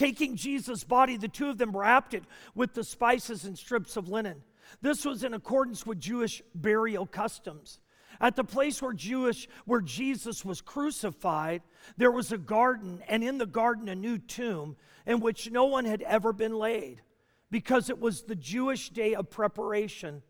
Taking 0.00 0.34
Jesus' 0.34 0.82
body, 0.82 1.18
the 1.18 1.28
two 1.28 1.50
of 1.50 1.58
them 1.58 1.76
wrapped 1.76 2.14
it 2.14 2.24
with 2.54 2.72
the 2.72 2.84
spices 2.84 3.44
and 3.44 3.58
strips 3.58 3.98
of 3.98 4.08
linen. 4.08 4.42
This 4.80 5.04
was 5.04 5.24
in 5.24 5.34
accordance 5.34 5.84
with 5.84 6.00
Jewish 6.00 6.40
burial 6.54 7.04
customs. 7.04 7.80
At 8.18 8.34
the 8.34 8.42
place 8.42 8.80
where 8.80 8.94
Jewish 8.94 9.46
where 9.66 9.82
Jesus 9.82 10.42
was 10.42 10.62
crucified, 10.62 11.60
there 11.98 12.10
was 12.10 12.32
a 12.32 12.38
garden, 12.38 13.02
and 13.08 13.22
in 13.22 13.36
the 13.36 13.44
garden 13.44 13.90
a 13.90 13.94
new 13.94 14.16
tomb 14.16 14.74
in 15.04 15.20
which 15.20 15.50
no 15.50 15.66
one 15.66 15.84
had 15.84 16.00
ever 16.00 16.32
been 16.32 16.54
laid, 16.54 17.02
because 17.50 17.90
it 17.90 18.00
was 18.00 18.22
the 18.22 18.34
Jewish 18.34 18.88
day 18.88 19.14
of 19.14 19.28
preparation. 19.28 20.22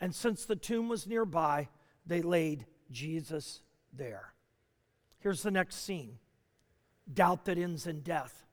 And 0.00 0.14
since 0.14 0.46
the 0.46 0.56
tomb 0.56 0.88
was 0.88 1.06
nearby, 1.06 1.68
they 2.06 2.22
laid 2.22 2.64
Jesus 2.90 3.60
there. 3.92 4.32
Here's 5.18 5.42
the 5.42 5.50
next 5.50 5.84
scene 5.84 6.16
doubt 7.12 7.44
that 7.44 7.58
ends 7.58 7.86
in 7.86 8.00
death. 8.00 8.46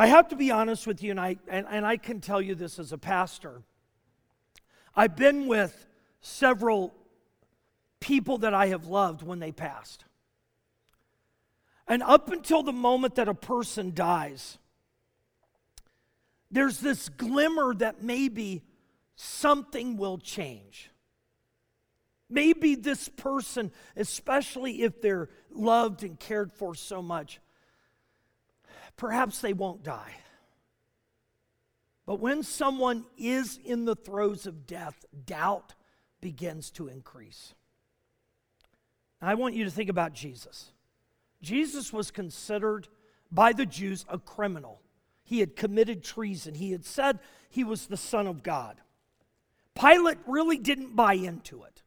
I 0.00 0.06
have 0.06 0.28
to 0.28 0.36
be 0.36 0.50
honest 0.50 0.86
with 0.86 1.02
you, 1.02 1.10
and 1.10 1.20
I, 1.20 1.36
and, 1.46 1.66
and 1.68 1.84
I 1.84 1.98
can 1.98 2.22
tell 2.22 2.40
you 2.40 2.54
this 2.54 2.78
as 2.78 2.90
a 2.90 2.96
pastor. 2.96 3.60
I've 4.96 5.14
been 5.14 5.46
with 5.46 5.86
several 6.22 6.94
people 8.00 8.38
that 8.38 8.54
I 8.54 8.68
have 8.68 8.86
loved 8.86 9.22
when 9.22 9.40
they 9.40 9.52
passed. 9.52 10.06
And 11.86 12.02
up 12.02 12.32
until 12.32 12.62
the 12.62 12.72
moment 12.72 13.16
that 13.16 13.28
a 13.28 13.34
person 13.34 13.92
dies, 13.92 14.56
there's 16.50 16.78
this 16.78 17.10
glimmer 17.10 17.74
that 17.74 18.02
maybe 18.02 18.62
something 19.16 19.98
will 19.98 20.16
change. 20.16 20.90
Maybe 22.30 22.74
this 22.74 23.10
person, 23.10 23.70
especially 23.96 24.80
if 24.80 25.02
they're 25.02 25.28
loved 25.50 26.04
and 26.04 26.18
cared 26.18 26.50
for 26.54 26.74
so 26.74 27.02
much, 27.02 27.38
perhaps 28.96 29.40
they 29.40 29.52
won't 29.52 29.82
die. 29.82 30.14
But 32.06 32.20
when 32.20 32.42
someone 32.42 33.04
is 33.16 33.58
in 33.64 33.84
the 33.84 33.94
throes 33.94 34.46
of 34.46 34.66
death, 34.66 35.04
doubt 35.26 35.74
begins 36.20 36.70
to 36.72 36.88
increase. 36.88 37.54
I 39.22 39.34
want 39.34 39.54
you 39.54 39.64
to 39.64 39.70
think 39.70 39.90
about 39.90 40.12
Jesus. 40.12 40.72
Jesus 41.42 41.92
was 41.92 42.10
considered 42.10 42.88
by 43.30 43.52
the 43.52 43.66
Jews 43.66 44.04
a 44.08 44.18
criminal. 44.18 44.80
He 45.22 45.40
had 45.40 45.56
committed 45.56 46.02
treason. 46.02 46.54
He 46.54 46.72
had 46.72 46.84
said 46.84 47.20
he 47.48 47.64
was 47.64 47.86
the 47.86 47.96
Son 47.96 48.26
of 48.26 48.42
God. 48.42 48.80
Pilate 49.74 50.18
really 50.26 50.58
didn't 50.58 50.96
buy 50.96 51.14
into 51.14 51.62
it. 51.62 51.82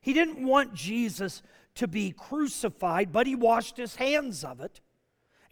He 0.00 0.12
didn't 0.12 0.46
want 0.46 0.74
Jesus 0.74 1.42
to 1.76 1.88
be 1.88 2.12
crucified, 2.12 3.12
but 3.12 3.26
he 3.26 3.34
washed 3.34 3.76
his 3.76 3.96
hands 3.96 4.44
of 4.44 4.60
it. 4.60 4.80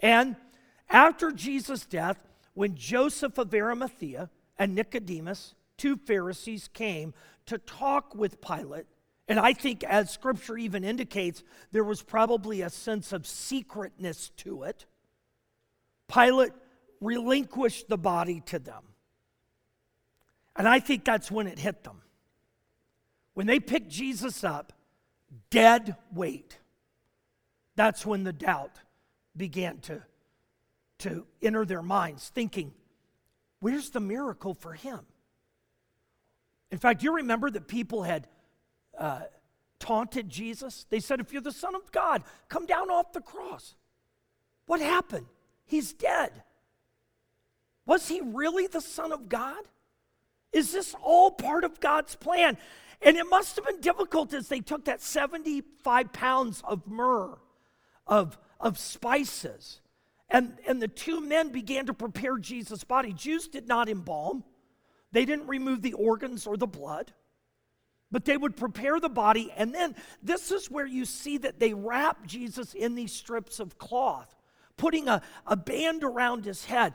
And 0.01 0.37
after 0.93 1.33
Jesus' 1.33 1.85
death, 1.87 2.19
when 2.55 2.77
Joseph 2.77 3.39
of 3.39 3.53
Arimathea 3.53 4.31
and 4.59 4.75
Nicodemus, 4.75 5.55
two 5.77 5.97
Pharisees, 5.97 6.69
came 6.73 7.15
to 7.47 7.59
talk 7.59 8.15
with 8.15 8.41
Pilate, 8.41 8.87
and 9.29 9.41
I 9.41 9.53
think, 9.53 9.85
as 9.85 10.11
scripture 10.11 10.59
even 10.59 10.85
indicates, 10.85 11.43
there 11.71 11.85
was 11.85 12.03
probably 12.03 12.61
a 12.61 12.71
sense 12.71 13.13
of 13.13 13.27
secretness 13.27 14.31
to 14.39 14.65
it. 14.65 14.85
Pilate 16.13 16.53
relinquished 17.01 17.89
the 17.89 17.97
body 17.97 18.43
to 18.47 18.59
them. 18.59 18.83
And 20.55 20.69
I 20.69 20.81
think 20.81 21.05
that's 21.05 21.31
when 21.31 21.47
it 21.47 21.59
hit 21.59 21.85
them. 21.85 22.03
When 23.35 23.47
they 23.47 23.61
picked 23.61 23.89
Jesus 23.89 24.45
up, 24.45 24.73
dead 25.51 25.97
weight, 26.15 26.59
that's 27.75 28.05
when 28.05 28.25
the 28.25 28.33
doubt 28.33 28.81
began 29.35 29.79
to, 29.79 30.03
to 31.02 31.26
enter 31.42 31.64
their 31.64 31.82
minds, 31.82 32.30
thinking, 32.35 32.73
where's 33.61 33.90
the 33.90 34.00
miracle 34.00 34.54
for 34.54 34.73
him? 34.73 35.00
In 36.71 36.78
fact, 36.78 37.02
you 37.02 37.16
remember 37.16 37.50
that 37.50 37.68
people 37.68 38.02
had 38.02 38.26
uh, 38.99 39.23
taunted 39.78 40.28
Jesus? 40.28 40.87
They 40.88 41.00
said, 41.00 41.21
if 41.21 41.32
you're 41.32 41.42
the 41.42 41.52
Son 41.52 41.75
of 41.75 41.92
God, 41.92 42.23
come 42.49 42.66
down 42.66 42.90
off 42.90 43.12
the 43.12 43.21
cross. 43.21 43.75
What 44.66 44.80
happened? 44.80 45.26
He's 45.66 45.92
dead. 45.92 46.30
Was 47.85 48.09
he 48.09 48.21
really 48.23 48.68
the 48.68 48.80
Son 48.80 49.12
of 49.12 49.28
God? 49.28 49.62
Is 50.52 50.73
this 50.73 50.94
all 51.02 51.30
part 51.30 51.64
of 51.64 51.80
God's 51.80 52.14
plan? 52.14 52.56
And 53.02 53.16
it 53.16 53.26
must 53.28 53.56
have 53.56 53.66
been 53.66 53.80
difficult 53.80 54.32
as 54.32 54.49
they 54.49 54.61
took 54.61 54.85
that 54.85 55.02
75 55.02 56.12
pounds 56.12 56.62
of 56.64 56.87
myrrh, 56.87 57.37
of, 58.06 58.38
of 58.61 58.78
spices, 58.78 59.82
and, 60.33 60.57
and 60.67 60.83
the 60.83 60.89
two 60.89 61.21
men 61.21 61.51
began 61.51 61.87
to 61.87 61.95
prepare 61.95 62.39
Jesus' 62.39 62.83
body. 62.83 63.12
Jews 63.12 63.47
did 63.47 63.69
not 63.69 63.89
embalm, 63.89 64.43
they 65.12 65.25
didn't 65.25 65.47
remove 65.47 65.83
the 65.83 65.93
organs 65.93 66.47
or 66.47 66.57
the 66.57 66.67
blood, 66.67 67.12
but 68.11 68.25
they 68.25 68.37
would 68.37 68.57
prepare 68.57 68.99
the 68.99 69.09
body. 69.09 69.53
And 69.57 69.75
then 69.75 69.95
this 70.23 70.51
is 70.51 70.71
where 70.71 70.87
you 70.87 71.05
see 71.05 71.39
that 71.39 71.61
they 71.61 71.75
wrap 71.75 72.27
Jesus 72.27 72.75
in 72.75 72.95
these 72.95 73.12
strips 73.12 73.61
of 73.61 73.79
cloth 73.79 74.35
putting 74.83 75.07
a, 75.07 75.23
a 75.47 75.55
band 75.55 76.03
around 76.03 76.45
his 76.45 76.65
head, 76.65 76.93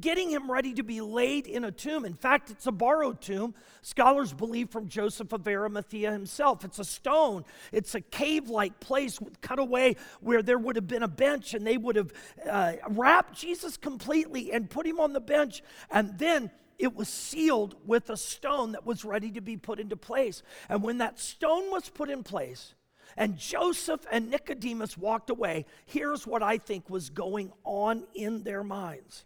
getting 0.00 0.30
him 0.30 0.50
ready 0.50 0.72
to 0.72 0.82
be 0.82 1.02
laid 1.02 1.46
in 1.46 1.62
a 1.62 1.70
tomb. 1.70 2.06
In 2.06 2.14
fact, 2.14 2.48
it's 2.48 2.66
a 2.66 2.72
borrowed 2.72 3.20
tomb. 3.20 3.54
Scholars 3.82 4.32
believe 4.32 4.70
from 4.70 4.88
Joseph 4.88 5.30
of 5.34 5.46
Arimathea 5.46 6.10
himself. 6.10 6.64
It's 6.64 6.78
a 6.78 6.86
stone, 6.86 7.44
it's 7.70 7.94
a 7.94 8.00
cave 8.00 8.48
like 8.48 8.80
place 8.80 9.18
cut 9.42 9.58
away 9.58 9.96
where 10.22 10.40
there 10.40 10.56
would 10.56 10.74
have 10.76 10.86
been 10.86 11.02
a 11.02 11.08
bench, 11.08 11.52
and 11.52 11.66
they 11.66 11.76
would 11.76 11.96
have 11.96 12.14
uh, 12.48 12.72
wrapped 12.88 13.34
Jesus 13.38 13.76
completely 13.76 14.50
and 14.50 14.70
put 14.70 14.86
him 14.86 14.98
on 14.98 15.12
the 15.12 15.20
bench. 15.20 15.62
And 15.90 16.18
then 16.18 16.50
it 16.78 16.96
was 16.96 17.10
sealed 17.10 17.74
with 17.84 18.08
a 18.08 18.16
stone 18.16 18.72
that 18.72 18.86
was 18.86 19.04
ready 19.04 19.30
to 19.32 19.42
be 19.42 19.58
put 19.58 19.80
into 19.80 19.98
place. 19.98 20.42
And 20.70 20.82
when 20.82 20.96
that 20.96 21.20
stone 21.20 21.70
was 21.70 21.90
put 21.90 22.08
in 22.08 22.22
place, 22.22 22.74
and 23.16 23.36
Joseph 23.36 24.06
and 24.10 24.30
Nicodemus 24.30 24.96
walked 24.96 25.30
away. 25.30 25.66
Here's 25.84 26.26
what 26.26 26.42
I 26.42 26.58
think 26.58 26.88
was 26.90 27.10
going 27.10 27.52
on 27.64 28.04
in 28.14 28.42
their 28.42 28.64
minds 28.64 29.24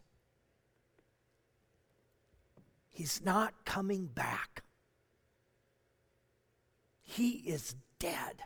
He's 2.90 3.24
not 3.24 3.54
coming 3.64 4.06
back, 4.06 4.62
he 7.00 7.30
is 7.30 7.74
dead. 7.98 8.42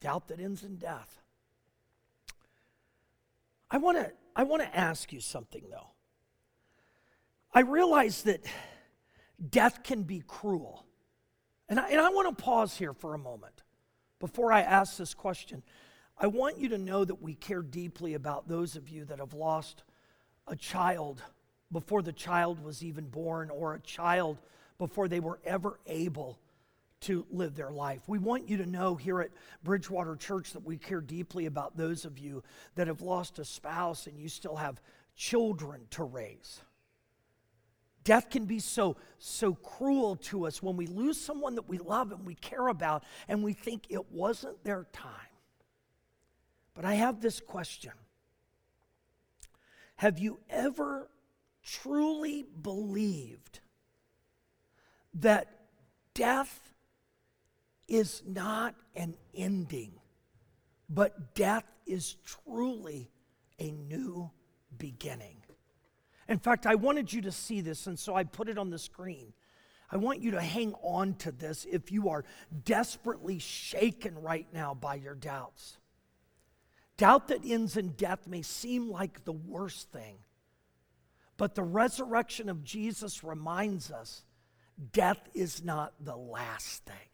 Doubt 0.00 0.28
that 0.28 0.40
ends 0.40 0.64
in 0.64 0.76
death. 0.76 1.20
I 3.70 3.78
want 3.78 3.98
to 3.98 4.12
I 4.34 4.42
want 4.44 4.62
to 4.62 4.76
ask 4.76 5.12
you 5.12 5.20
something 5.20 5.64
though. 5.70 5.90
I 7.54 7.60
realize 7.60 8.22
that 8.22 8.40
death 9.50 9.82
can 9.82 10.02
be 10.02 10.22
cruel. 10.26 10.86
And 11.68 11.80
I, 11.80 11.88
and 11.90 12.00
I 12.00 12.10
want 12.10 12.36
to 12.36 12.42
pause 12.42 12.76
here 12.76 12.92
for 12.92 13.14
a 13.14 13.18
moment 13.18 13.62
before 14.18 14.52
I 14.52 14.60
ask 14.60 14.96
this 14.96 15.14
question. 15.14 15.62
I 16.18 16.26
want 16.26 16.58
you 16.58 16.68
to 16.70 16.78
know 16.78 17.04
that 17.04 17.22
we 17.22 17.34
care 17.34 17.62
deeply 17.62 18.14
about 18.14 18.48
those 18.48 18.76
of 18.76 18.88
you 18.88 19.04
that 19.06 19.18
have 19.18 19.34
lost 19.34 19.82
a 20.46 20.54
child 20.54 21.22
before 21.70 22.02
the 22.02 22.12
child 22.12 22.62
was 22.62 22.84
even 22.84 23.06
born 23.06 23.50
or 23.50 23.74
a 23.74 23.80
child 23.80 24.38
before 24.78 25.08
they 25.08 25.20
were 25.20 25.40
ever 25.44 25.80
able 25.86 26.38
to 27.00 27.26
live 27.30 27.56
their 27.56 27.70
life. 27.70 28.02
We 28.06 28.18
want 28.18 28.48
you 28.48 28.58
to 28.58 28.66
know 28.66 28.94
here 28.94 29.20
at 29.20 29.30
Bridgewater 29.64 30.14
Church 30.16 30.52
that 30.52 30.64
we 30.64 30.76
care 30.76 31.00
deeply 31.00 31.46
about 31.46 31.76
those 31.76 32.04
of 32.04 32.18
you 32.18 32.44
that 32.76 32.86
have 32.86 33.00
lost 33.00 33.38
a 33.38 33.44
spouse 33.44 34.06
and 34.06 34.18
you 34.18 34.28
still 34.28 34.56
have 34.56 34.80
children 35.16 35.82
to 35.90 36.04
raise. 36.04 36.60
Death 38.04 38.30
can 38.30 38.46
be 38.46 38.58
so, 38.58 38.96
so 39.18 39.54
cruel 39.54 40.16
to 40.16 40.46
us 40.46 40.62
when 40.62 40.76
we 40.76 40.86
lose 40.86 41.20
someone 41.20 41.54
that 41.54 41.68
we 41.68 41.78
love 41.78 42.10
and 42.10 42.26
we 42.26 42.34
care 42.34 42.68
about 42.68 43.04
and 43.28 43.42
we 43.42 43.52
think 43.52 43.84
it 43.88 44.10
wasn't 44.10 44.62
their 44.64 44.86
time. 44.92 45.10
But 46.74 46.84
I 46.84 46.94
have 46.94 47.20
this 47.20 47.40
question 47.40 47.92
Have 49.96 50.18
you 50.18 50.40
ever 50.50 51.08
truly 51.62 52.44
believed 52.62 53.60
that 55.14 55.48
death 56.14 56.72
is 57.86 58.22
not 58.26 58.74
an 58.96 59.14
ending, 59.34 59.92
but 60.88 61.34
death 61.34 61.64
is 61.86 62.16
truly 62.24 63.10
a 63.58 63.70
new 63.70 64.30
beginning? 64.76 65.41
In 66.32 66.38
fact, 66.38 66.66
I 66.66 66.76
wanted 66.76 67.12
you 67.12 67.20
to 67.22 67.30
see 67.30 67.60
this, 67.60 67.86
and 67.86 67.98
so 67.98 68.14
I 68.14 68.24
put 68.24 68.48
it 68.48 68.56
on 68.56 68.70
the 68.70 68.78
screen. 68.78 69.34
I 69.90 69.98
want 69.98 70.22
you 70.22 70.30
to 70.30 70.40
hang 70.40 70.72
on 70.82 71.12
to 71.16 71.30
this 71.30 71.66
if 71.70 71.92
you 71.92 72.08
are 72.08 72.24
desperately 72.64 73.38
shaken 73.38 74.16
right 74.16 74.46
now 74.50 74.72
by 74.72 74.94
your 74.94 75.14
doubts. 75.14 75.76
Doubt 76.96 77.28
that 77.28 77.44
ends 77.44 77.76
in 77.76 77.88
death 77.90 78.26
may 78.26 78.40
seem 78.40 78.88
like 78.90 79.26
the 79.26 79.32
worst 79.32 79.92
thing, 79.92 80.20
but 81.36 81.54
the 81.54 81.62
resurrection 81.62 82.48
of 82.48 82.64
Jesus 82.64 83.22
reminds 83.22 83.90
us 83.90 84.24
death 84.90 85.20
is 85.34 85.62
not 85.62 85.92
the 86.00 86.16
last 86.16 86.86
thing. 86.86 87.11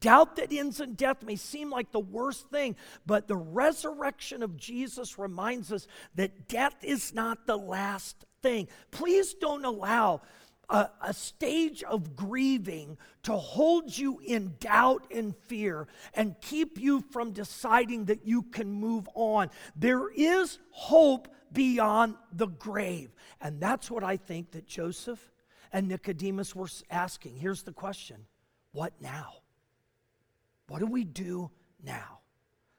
Doubt 0.00 0.36
that 0.36 0.52
ends 0.52 0.80
in 0.80 0.94
death 0.94 1.22
may 1.22 1.36
seem 1.36 1.70
like 1.70 1.92
the 1.92 2.00
worst 2.00 2.48
thing, 2.50 2.76
but 3.06 3.28
the 3.28 3.36
resurrection 3.36 4.42
of 4.42 4.56
Jesus 4.56 5.18
reminds 5.18 5.72
us 5.72 5.86
that 6.14 6.48
death 6.48 6.76
is 6.82 7.14
not 7.14 7.46
the 7.46 7.58
last 7.58 8.24
thing. 8.42 8.68
Please 8.90 9.34
don't 9.34 9.64
allow 9.64 10.22
a, 10.70 10.88
a, 11.02 11.12
stage 11.12 11.82
of 11.82 12.16
grieving 12.16 12.96
to 13.24 13.32
hold 13.32 13.96
you 13.96 14.20
in 14.24 14.54
doubt 14.60 15.04
and 15.14 15.36
fear 15.36 15.88
and 16.14 16.40
keep 16.40 16.78
you 16.78 17.02
from 17.10 17.32
deciding 17.32 18.06
that 18.06 18.24
you 18.24 18.42
can 18.42 18.72
move 18.72 19.08
on. 19.14 19.50
There 19.76 20.08
is 20.10 20.58
hope 20.70 21.28
beyond 21.52 22.14
the 22.32 22.46
grave. 22.46 23.10
And 23.40 23.60
that's 23.60 23.90
what 23.90 24.04
I 24.04 24.16
think 24.16 24.52
that 24.52 24.66
Joseph 24.66 25.32
and 25.72 25.88
Nicodemus 25.88 26.54
were 26.54 26.68
asking. 26.90 27.36
Here's 27.36 27.62
the 27.62 27.72
question 27.72 28.26
What 28.72 28.92
now? 29.00 29.39
What 30.70 30.78
do 30.78 30.86
we 30.86 31.02
do 31.02 31.50
now? 31.82 32.20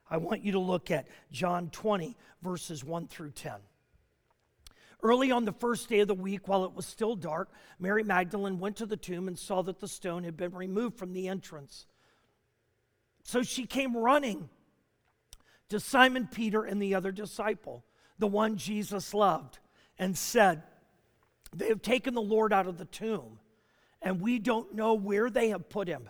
I 0.09 0.15
want 0.15 0.45
you 0.45 0.53
to 0.53 0.59
look 0.59 0.91
at 0.91 1.09
John 1.29 1.69
20, 1.71 2.15
verses 2.41 2.85
1 2.85 3.09
through 3.09 3.31
10. 3.31 3.51
Early 5.03 5.29
on 5.29 5.43
the 5.43 5.51
first 5.51 5.89
day 5.89 5.99
of 5.99 6.07
the 6.07 6.13
week, 6.13 6.47
while 6.47 6.63
it 6.63 6.73
was 6.73 6.85
still 6.85 7.17
dark, 7.17 7.49
Mary 7.79 8.05
Magdalene 8.05 8.59
went 8.59 8.77
to 8.77 8.85
the 8.85 8.95
tomb 8.95 9.27
and 9.27 9.37
saw 9.37 9.61
that 9.63 9.81
the 9.81 9.89
stone 9.89 10.23
had 10.23 10.37
been 10.37 10.53
removed 10.53 10.97
from 10.97 11.11
the 11.11 11.27
entrance. 11.27 11.85
So 13.23 13.43
she 13.43 13.65
came 13.65 13.97
running 13.97 14.47
to 15.67 15.77
Simon 15.77 16.29
Peter 16.31 16.63
and 16.63 16.81
the 16.81 16.95
other 16.95 17.11
disciple. 17.11 17.83
the 18.17 18.27
one 18.27 18.55
Jesus 18.55 19.13
loved, 19.13 19.59
and 19.99 20.17
said, 20.17 20.63
They 21.53 21.67
have 21.67 21.81
taken 21.81 22.13
the 22.13 22.21
Lord 22.21 22.53
out 22.53 22.67
of 22.67 22.77
the 22.77 22.85
tomb, 22.85 23.39
and 24.01 24.21
we 24.21 24.39
don't 24.39 24.75
know 24.75 24.93
where 24.93 25.29
they 25.29 25.49
have 25.49 25.67
put 25.67 25.89
him. 25.89 26.09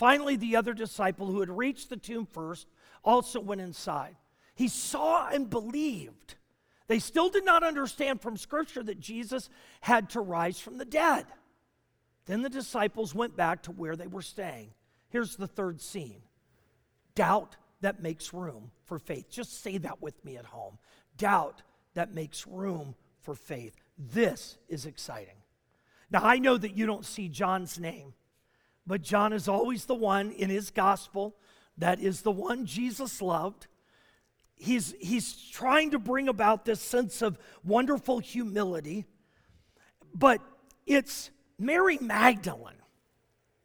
Finally, 0.00 0.36
the 0.36 0.56
other 0.56 0.72
disciple 0.72 1.26
who 1.26 1.40
had 1.40 1.50
reached 1.50 1.90
the 1.90 1.96
tomb 1.98 2.24
first 2.24 2.66
also 3.04 3.38
went 3.38 3.60
inside. 3.60 4.16
He 4.54 4.66
saw 4.66 5.28
and 5.28 5.50
believed. 5.50 6.36
They 6.86 6.98
still 6.98 7.28
did 7.28 7.44
not 7.44 7.62
understand 7.62 8.22
from 8.22 8.38
Scripture 8.38 8.82
that 8.82 8.98
Jesus 8.98 9.50
had 9.82 10.08
to 10.10 10.22
rise 10.22 10.58
from 10.58 10.78
the 10.78 10.86
dead. 10.86 11.26
Then 12.24 12.40
the 12.40 12.48
disciples 12.48 13.14
went 13.14 13.36
back 13.36 13.64
to 13.64 13.72
where 13.72 13.94
they 13.94 14.06
were 14.06 14.22
staying. 14.22 14.70
Here's 15.10 15.36
the 15.36 15.46
third 15.46 15.82
scene 15.82 16.22
doubt 17.14 17.56
that 17.82 18.02
makes 18.02 18.32
room 18.32 18.70
for 18.86 18.98
faith. 18.98 19.28
Just 19.28 19.62
say 19.62 19.76
that 19.76 20.00
with 20.00 20.24
me 20.24 20.38
at 20.38 20.46
home. 20.46 20.78
Doubt 21.18 21.60
that 21.92 22.14
makes 22.14 22.46
room 22.46 22.94
for 23.20 23.34
faith. 23.34 23.76
This 23.98 24.56
is 24.66 24.86
exciting. 24.86 25.36
Now, 26.10 26.20
I 26.22 26.38
know 26.38 26.56
that 26.56 26.74
you 26.74 26.86
don't 26.86 27.04
see 27.04 27.28
John's 27.28 27.78
name, 27.78 28.14
but 28.90 29.02
John 29.02 29.32
is 29.32 29.46
always 29.46 29.84
the 29.84 29.94
one 29.94 30.32
in 30.32 30.50
his 30.50 30.72
gospel 30.72 31.36
that 31.78 32.00
is 32.00 32.22
the 32.22 32.32
one 32.32 32.66
Jesus 32.66 33.22
loved. 33.22 33.68
He's, 34.56 34.96
he's 34.98 35.32
trying 35.32 35.92
to 35.92 36.00
bring 36.00 36.26
about 36.26 36.64
this 36.64 36.80
sense 36.80 37.22
of 37.22 37.38
wonderful 37.62 38.18
humility, 38.18 39.04
but 40.12 40.40
it's 40.86 41.30
Mary 41.56 41.98
Magdalene 42.00 42.80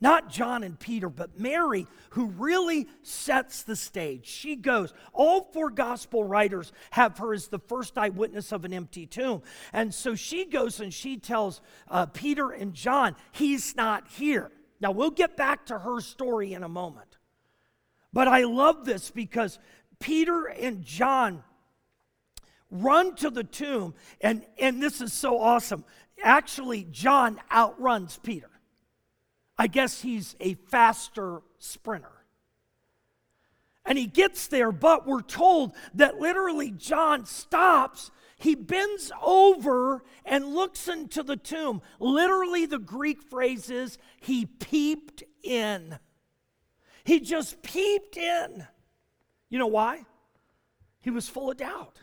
not 0.02 0.30
John 0.30 0.62
and 0.62 0.78
Peter, 0.78 1.10
but 1.10 1.40
Mary, 1.40 1.88
who 2.12 2.28
really 2.28 2.88
sets 3.02 3.64
the 3.64 3.76
stage. 3.76 4.28
She 4.28 4.56
goes. 4.56 4.94
All 5.14 5.50
four 5.54 5.72
gospel 5.72 6.24
writers 6.24 6.72
have 6.92 7.18
her 7.18 7.34
as 7.34 7.48
the 7.48 7.58
first 7.58 7.98
eyewitness 7.98 8.52
of 8.52 8.66
an 8.66 8.74
empty 8.74 9.08
tomb. 9.08 9.42
And 9.74 9.92
so 9.92 10.14
she 10.14 10.46
goes 10.46 10.80
and 10.80 10.94
she 10.94 11.18
tells 11.18 11.60
uh, 11.90 12.06
Peter 12.08 12.52
and 12.52 12.76
John, 12.76 13.16
he's 13.32 13.76
not 13.76 14.08
here. 14.10 14.52
Now, 14.80 14.92
we'll 14.92 15.12
get 15.12 15.38
back 15.38 15.68
to 15.68 15.80
her 15.80 16.02
story 16.02 16.54
in 16.54 16.64
a 16.64 16.70
moment. 16.70 17.18
But 18.14 18.28
I 18.28 18.44
love 18.44 18.86
this 18.86 19.12
because 19.12 19.60
Peter 20.00 20.46
and 20.46 20.84
John 20.84 21.44
run 22.72 23.16
to 23.16 23.30
the 23.30 23.44
tomb, 23.44 23.94
and, 24.22 24.46
and 24.60 24.82
this 24.82 25.02
is 25.02 25.14
so 25.14 25.40
awesome. 25.40 25.86
Actually, 26.24 26.88
John 26.92 27.40
outruns 27.52 28.20
Peter. 28.24 28.50
I 29.58 29.68
guess 29.68 30.02
he's 30.02 30.36
a 30.40 30.56
faster 30.56 31.42
sprinter. 31.60 32.12
And 33.86 33.98
he 33.98 34.08
gets 34.08 34.48
there, 34.48 34.72
but 34.72 35.06
we're 35.06 35.22
told 35.22 35.74
that 35.94 36.20
literally 36.20 36.72
John 36.72 37.26
stops. 37.26 38.12
He 38.36 38.54
bends 38.56 39.12
over 39.24 40.04
and 40.26 40.54
looks 40.54 40.88
into 40.88 41.24
the 41.24 41.38
tomb. 41.38 41.82
Literally, 42.00 42.66
the 42.66 42.80
Greek 42.80 43.22
phrase 43.22 43.70
is 43.70 43.98
he 44.20 44.46
peeped 44.46 45.24
in. 45.42 46.00
He 47.06 47.20
just 47.20 47.62
peeped 47.62 48.18
in. 48.18 48.68
You 49.50 49.60
know 49.60 49.68
why? 49.68 50.06
He 51.02 51.12
was 51.12 51.30
full 51.30 51.50
of 51.50 51.58
doubt. 51.58 52.00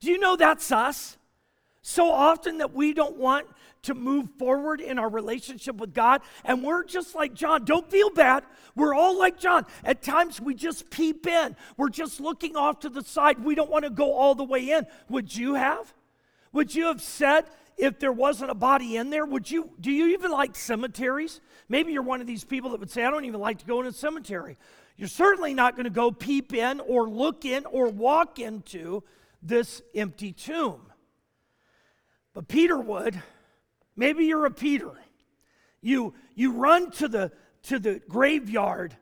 Do 0.00 0.10
you 0.10 0.18
know 0.18 0.36
that's 0.36 0.70
us? 0.70 1.16
So 1.80 2.10
often 2.10 2.58
that 2.58 2.72
we 2.72 2.94
don't 2.94 3.16
want 3.16 3.46
to 3.84 3.94
move 3.94 4.28
forward 4.38 4.80
in 4.80 4.98
our 4.98 5.08
relationship 5.08 5.76
with 5.76 5.94
God. 5.94 6.20
And 6.44 6.62
we're 6.62 6.84
just 6.84 7.14
like 7.14 7.34
John. 7.34 7.64
Don't 7.64 7.90
feel 7.90 8.10
bad. 8.10 8.44
We're 8.76 8.94
all 8.94 9.18
like 9.18 9.38
John. 9.38 9.66
At 9.84 10.02
times 10.02 10.40
we 10.40 10.54
just 10.54 10.90
peep 10.90 11.26
in, 11.26 11.56
we're 11.76 11.90
just 11.90 12.20
looking 12.20 12.56
off 12.56 12.80
to 12.80 12.88
the 12.88 13.02
side. 13.02 13.42
We 13.42 13.54
don't 13.54 13.70
want 13.70 13.84
to 13.84 13.90
go 13.90 14.12
all 14.12 14.34
the 14.34 14.44
way 14.44 14.70
in. 14.70 14.86
Would 15.08 15.34
you 15.34 15.54
have? 15.54 15.92
Would 16.52 16.74
you 16.74 16.86
have 16.86 17.00
said, 17.00 17.46
if 17.76 17.98
there 17.98 18.12
wasn't 18.12 18.50
a 18.50 18.54
body 18.54 18.96
in 18.96 19.10
there, 19.10 19.24
would 19.26 19.50
you 19.50 19.70
do 19.80 19.90
you 19.90 20.08
even 20.08 20.30
like 20.30 20.54
cemeteries? 20.54 21.40
Maybe 21.68 21.92
you're 21.92 22.02
one 22.02 22.20
of 22.20 22.26
these 22.26 22.44
people 22.44 22.70
that 22.70 22.80
would 22.80 22.90
say, 22.90 23.04
I 23.04 23.10
don't 23.10 23.24
even 23.24 23.40
like 23.40 23.58
to 23.58 23.66
go 23.66 23.80
in 23.80 23.86
a 23.86 23.92
cemetery. 23.92 24.56
You're 24.96 25.08
certainly 25.08 25.54
not 25.54 25.74
going 25.74 25.84
to 25.84 25.90
go 25.90 26.12
peep 26.12 26.54
in 26.54 26.78
or 26.80 27.08
look 27.08 27.44
in 27.44 27.66
or 27.66 27.88
walk 27.88 28.38
into 28.38 29.02
this 29.42 29.82
empty 29.94 30.32
tomb. 30.32 30.82
But 32.32 32.46
Peter 32.46 32.78
would. 32.78 33.20
Maybe 33.96 34.26
you're 34.26 34.46
a 34.46 34.50
Peter. 34.50 34.92
You, 35.80 36.14
you 36.34 36.52
run 36.52 36.90
to 36.92 37.08
the, 37.08 37.32
to 37.64 37.78
the 37.78 38.00
graveyard 38.08 38.96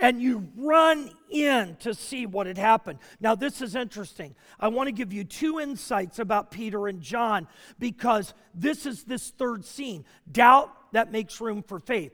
and 0.00 0.20
you 0.20 0.48
run 0.56 1.10
in 1.30 1.76
to 1.80 1.94
see 1.94 2.26
what 2.26 2.46
had 2.46 2.58
happened. 2.58 2.98
Now, 3.20 3.34
this 3.34 3.60
is 3.60 3.76
interesting. 3.76 4.34
I 4.58 4.68
want 4.68 4.88
to 4.88 4.92
give 4.92 5.12
you 5.12 5.24
two 5.24 5.60
insights 5.60 6.18
about 6.18 6.50
Peter 6.50 6.88
and 6.88 7.00
John 7.00 7.46
because 7.78 8.34
this 8.54 8.86
is 8.86 9.04
this 9.04 9.30
third 9.30 9.64
scene 9.64 10.04
doubt 10.30 10.70
that 10.92 11.12
makes 11.12 11.40
room 11.40 11.62
for 11.62 11.78
faith. 11.78 12.12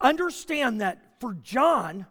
Understand 0.00 0.80
that 0.80 1.20
for 1.20 1.34
John, 1.34 2.06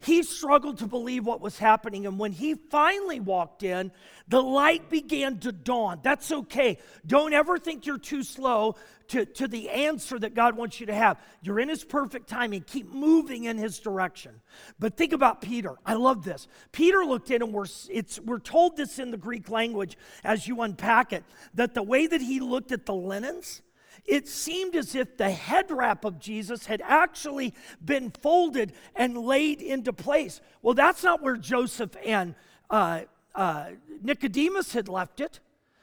he 0.00 0.22
struggled 0.22 0.78
to 0.78 0.86
believe 0.86 1.26
what 1.26 1.40
was 1.40 1.58
happening. 1.58 2.06
And 2.06 2.18
when 2.18 2.30
he 2.30 2.54
finally 2.54 3.18
walked 3.18 3.64
in, 3.64 3.90
the 4.28 4.40
light 4.40 4.88
began 4.88 5.38
to 5.40 5.50
dawn. 5.50 6.00
That's 6.02 6.30
okay. 6.30 6.78
Don't 7.04 7.32
ever 7.32 7.58
think 7.58 7.84
you're 7.84 7.98
too 7.98 8.22
slow 8.22 8.76
to, 9.08 9.24
to 9.24 9.48
the 9.48 9.70
answer 9.70 10.16
that 10.18 10.34
God 10.34 10.56
wants 10.56 10.78
you 10.78 10.86
to 10.86 10.94
have. 10.94 11.18
You're 11.42 11.58
in 11.58 11.68
his 11.68 11.82
perfect 11.82 12.28
timing. 12.28 12.62
Keep 12.62 12.92
moving 12.92 13.44
in 13.44 13.58
his 13.58 13.80
direction. 13.80 14.40
But 14.78 14.96
think 14.96 15.12
about 15.12 15.40
Peter. 15.40 15.74
I 15.84 15.94
love 15.94 16.22
this. 16.22 16.46
Peter 16.70 17.04
looked 17.04 17.32
in, 17.32 17.42
and 17.42 17.52
we're, 17.52 17.66
it's, 17.90 18.20
we're 18.20 18.38
told 18.38 18.76
this 18.76 19.00
in 19.00 19.10
the 19.10 19.16
Greek 19.16 19.50
language 19.50 19.98
as 20.22 20.46
you 20.46 20.60
unpack 20.62 21.12
it, 21.12 21.24
that 21.54 21.74
the 21.74 21.82
way 21.82 22.06
that 22.06 22.20
he 22.20 22.38
looked 22.38 22.70
at 22.70 22.86
the 22.86 22.94
linens, 22.94 23.62
it 24.04 24.28
seemed 24.28 24.74
as 24.74 24.94
if 24.94 25.16
the 25.16 25.30
head 25.30 25.70
wrap 25.70 26.04
of 26.04 26.18
Jesus 26.18 26.66
had 26.66 26.82
actually 26.84 27.54
been 27.84 28.10
folded 28.10 28.72
and 28.94 29.16
laid 29.16 29.60
into 29.60 29.92
place. 29.92 30.40
Well, 30.62 30.74
that's 30.74 31.02
not 31.02 31.22
where 31.22 31.36
Joseph 31.36 31.96
and 32.04 32.34
uh, 32.70 33.02
uh, 33.34 33.70
Nicodemus 34.02 34.72
had 34.72 34.88
left 34.88 35.20
it. 35.20 35.40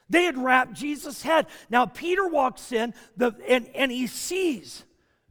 They 0.10 0.24
had 0.24 0.38
wrapped 0.38 0.74
Jesus' 0.74 1.22
head. 1.22 1.48
Now, 1.70 1.86
Peter 1.86 2.28
walks 2.28 2.72
in 2.72 2.94
the, 3.18 3.34
and, 3.48 3.68
and 3.74 3.92
he 3.92 4.08
sees. 4.08 4.84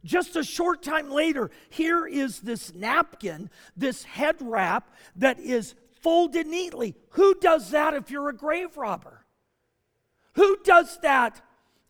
Just 0.03 0.35
a 0.35 0.43
short 0.43 0.83
time 0.83 1.09
later, 1.09 1.49
here 1.69 2.05
is 2.05 2.39
this 2.41 2.73
napkin, 2.73 3.49
this 3.75 4.03
head 4.03 4.35
wrap 4.39 4.93
that 5.15 5.39
is 5.39 5.73
folded 6.01 6.45
neatly. 6.45 6.95
Who 7.11 7.33
does 7.35 7.71
that 7.71 7.93
if 7.95 8.11
you're 8.11 8.29
a 8.29 8.35
grave 8.35 8.77
robber? 8.77 9.25
Who 10.33 10.57
does 10.63 10.99
that 11.01 11.41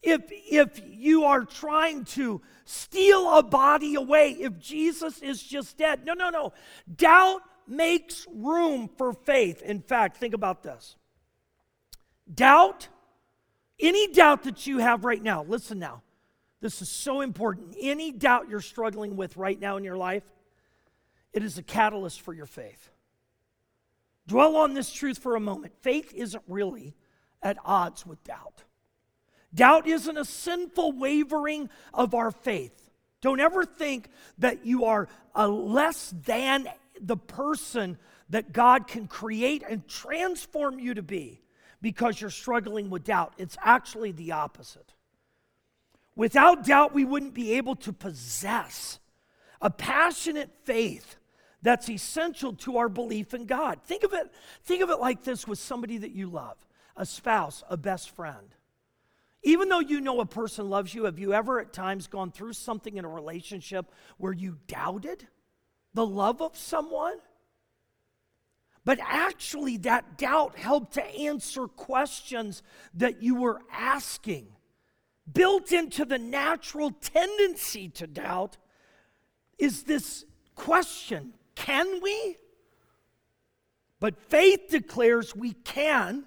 if, 0.06 0.22
if 0.30 0.82
you 0.88 1.24
are 1.24 1.44
trying 1.44 2.06
to 2.06 2.42
steal 2.66 3.38
a 3.38 3.44
body 3.44 3.96
away, 3.96 4.32
if 4.32 4.60
Jesus 4.60 5.22
is 5.22 5.42
just 5.42 5.78
dead. 5.78 6.06
No, 6.06 6.14
no, 6.14 6.30
no. 6.30 6.54
Doubt 6.96 7.42
makes 7.68 8.28
room 8.32 8.90
for 8.98 9.14
faith. 9.14 9.62
In 9.64 9.82
fact, 9.82 10.18
think 10.18 10.34
about 10.34 10.64
this 10.64 10.96
doubt, 12.34 12.88
any 13.80 14.08
doubt 14.08 14.44
that 14.44 14.66
you 14.66 14.80
have 14.80 15.06
right 15.06 15.22
now, 15.22 15.44
listen 15.44 15.80
now, 15.80 16.02
this 16.62 16.82
is 16.82 16.90
so 16.90 17.22
important. 17.22 17.76
Any 17.80 18.12
doubt 18.12 18.50
you're 18.50 18.62
struggling 18.62 19.16
with 19.16 19.38
right 19.38 19.60
now 19.60 19.78
in 19.78 19.84
your 19.84 19.98
life, 19.98 20.24
it 21.34 21.44
is 21.44 21.58
a 21.58 21.64
catalyst 21.64 22.22
for 22.22 22.34
your 22.34 22.46
faith. 22.46 22.90
Dwell 24.28 24.56
on 24.56 24.74
this 24.74 24.92
truth 24.92 25.20
for 25.20 25.36
a 25.36 25.40
moment. 25.40 25.74
Faith 25.82 26.14
isn't 26.16 26.44
really 26.48 26.96
at 27.44 27.58
odds 27.64 28.06
with 28.06 28.24
doubt. 28.24 28.64
Doubt 29.56 29.88
isn't 29.88 30.18
a 30.18 30.26
sinful 30.26 30.92
wavering 30.92 31.70
of 31.94 32.14
our 32.14 32.30
faith. 32.30 32.74
Don't 33.22 33.40
ever 33.40 33.66
think 33.66 34.10
that 34.38 34.66
you 34.66 34.86
are 34.86 35.08
a 35.34 35.48
less 35.48 36.14
than 36.26 36.68
the 37.02 37.18
person 37.18 37.98
that 38.30 38.54
God 38.54 38.88
can 38.88 39.08
create 39.08 39.64
and 39.68 39.88
transform 39.88 40.80
you 40.80 40.94
to 40.94 41.02
be 41.02 41.42
because 41.82 42.20
you're 42.20 42.30
struggling 42.30 42.90
with 42.90 43.06
doubt. 43.06 43.34
It's 43.38 43.58
actually 43.64 44.12
the 44.12 44.34
opposite. 44.34 44.94
Without 46.16 46.66
doubt, 46.66 46.94
we 46.94 47.06
wouldn't 47.06 47.34
be 47.34 47.54
able 47.54 47.76
to 47.78 47.94
possess 47.94 49.00
a 49.62 49.70
passionate 49.70 50.50
faith 50.64 51.16
that's 51.62 51.90
essential 51.90 52.54
to 52.54 52.78
our 52.78 52.90
belief 52.90 53.34
in 53.34 53.46
God. 53.46 53.80
Think 53.86 54.04
of 54.04 54.14
it, 54.14 54.32
think 54.64 54.84
of 54.84 54.90
it 54.90 55.00
like 55.00 55.24
this 55.24 55.48
with 55.48 55.60
somebody 55.60 55.98
that 56.00 56.12
you 56.12 56.30
love, 56.30 56.58
a 56.96 57.06
spouse, 57.06 57.64
a 57.70 57.76
best 57.76 58.12
friend. 58.12 58.55
Even 59.46 59.70
though 59.70 59.80
you 59.80 60.02
know 60.02 60.20
a 60.22 60.26
person 60.26 60.72
loves 60.72 60.94
you, 60.94 61.06
have 61.06 61.20
you 61.20 61.32
ever 61.32 61.60
at 61.60 61.72
times 61.72 62.08
gone 62.08 62.32
through 62.32 62.54
something 62.54 62.98
in 62.98 63.06
a 63.06 63.10
relationship 63.10 63.92
where 64.18 64.34
you 64.34 64.58
doubted 64.68 65.28
the 65.94 66.06
love 66.06 66.42
of 66.42 66.58
someone? 66.58 67.18
But 68.84 69.00
actually, 69.02 69.78
that 69.78 70.18
doubt 70.18 70.58
helped 70.58 70.96
to 70.96 71.06
answer 71.06 71.68
questions 71.68 72.64
that 72.96 73.22
you 73.22 73.36
were 73.36 73.62
asking. 73.72 74.48
Built 75.32 75.72
into 75.72 76.06
the 76.06 76.20
natural 76.20 76.92
tendency 76.92 77.90
to 77.90 78.08
doubt 78.08 78.58
is 79.58 79.84
this 79.84 80.26
question 80.56 81.34
can 81.56 82.02
we? 82.02 82.36
But 84.00 84.20
faith 84.30 84.70
declares 84.70 85.36
we 85.36 85.54
can, 85.54 86.26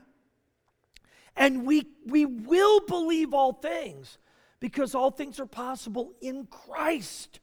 and 1.39 1.65
we, 1.65 1.87
we 2.05 2.27
will 2.27 2.81
believe 2.81 3.33
all 3.33 3.53
things 3.53 4.19
because 4.61 4.95
all 4.95 5.13
things 5.13 5.39
are 5.39 5.47
possible 5.47 6.13
in 6.21 6.47
Christ. 6.47 7.39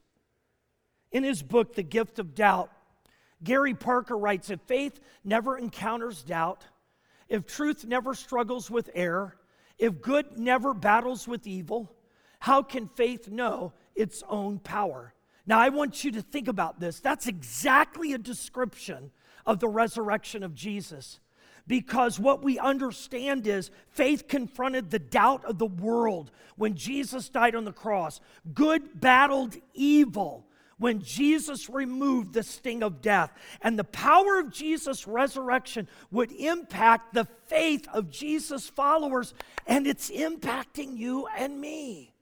In 1.12 1.24
his 1.24 1.42
book, 1.42 1.74
The 1.74 1.84
Gift 1.84 2.20
of 2.20 2.36
Doubt, 2.36 2.70
Gary 3.42 3.74
Parker 3.74 4.18
writes 4.18 4.50
If 4.50 4.60
faith 4.62 5.00
never 5.24 5.58
encounters 5.58 6.24
doubt, 6.24 6.66
if 7.30 7.46
truth 7.48 7.86
never 7.86 8.14
struggles 8.14 8.70
with 8.70 8.90
error, 8.94 9.38
if 9.80 10.02
good 10.02 10.38
never 10.38 10.74
battles 10.74 11.28
with 11.28 11.48
evil, 11.48 11.92
how 12.40 12.62
can 12.62 12.90
faith 12.90 13.30
know 13.30 13.74
its 13.96 14.24
own 14.28 14.60
power? 14.60 15.14
Now, 15.48 15.60
I 15.60 15.70
want 15.70 16.04
you 16.04 16.12
to 16.12 16.22
think 16.22 16.48
about 16.48 16.80
this. 16.80 17.00
That's 17.00 17.28
exactly 17.28 18.14
a 18.14 18.18
description 18.18 19.12
of 19.46 19.60
the 19.60 19.70
resurrection 19.70 20.44
of 20.44 20.54
Jesus. 20.54 21.20
Because 21.68 22.20
what 22.20 22.44
we 22.44 22.60
understand 22.60 23.48
is 23.48 23.72
faith 23.90 24.28
confronted 24.28 24.92
the 24.92 25.00
doubt 25.00 25.46
of 25.46 25.58
the 25.58 25.66
world 25.66 26.32
when 26.58 26.76
Jesus 26.76 27.30
died 27.30 27.56
on 27.56 27.66
the 27.66 27.72
cross. 27.72 28.20
Good 28.54 29.00
battled 29.00 29.56
evil 29.74 30.46
when 30.78 31.02
Jesus 31.02 31.70
removed 31.70 32.34
the 32.34 32.44
sting 32.44 32.84
of 32.84 33.02
death. 33.02 33.32
And 33.62 33.80
the 33.80 33.84
power 33.84 34.40
of 34.40 34.52
Jesus' 34.52 35.08
resurrection 35.08 35.88
would 36.12 36.32
impact 36.32 37.14
the 37.14 37.26
faith 37.48 37.88
of 37.94 38.12
Jesus' 38.12 38.70
followers, 38.70 39.34
and 39.66 39.88
it's 39.88 40.12
impacting 40.12 40.98
you 40.98 41.28
and 41.38 41.60
me. 41.60 42.14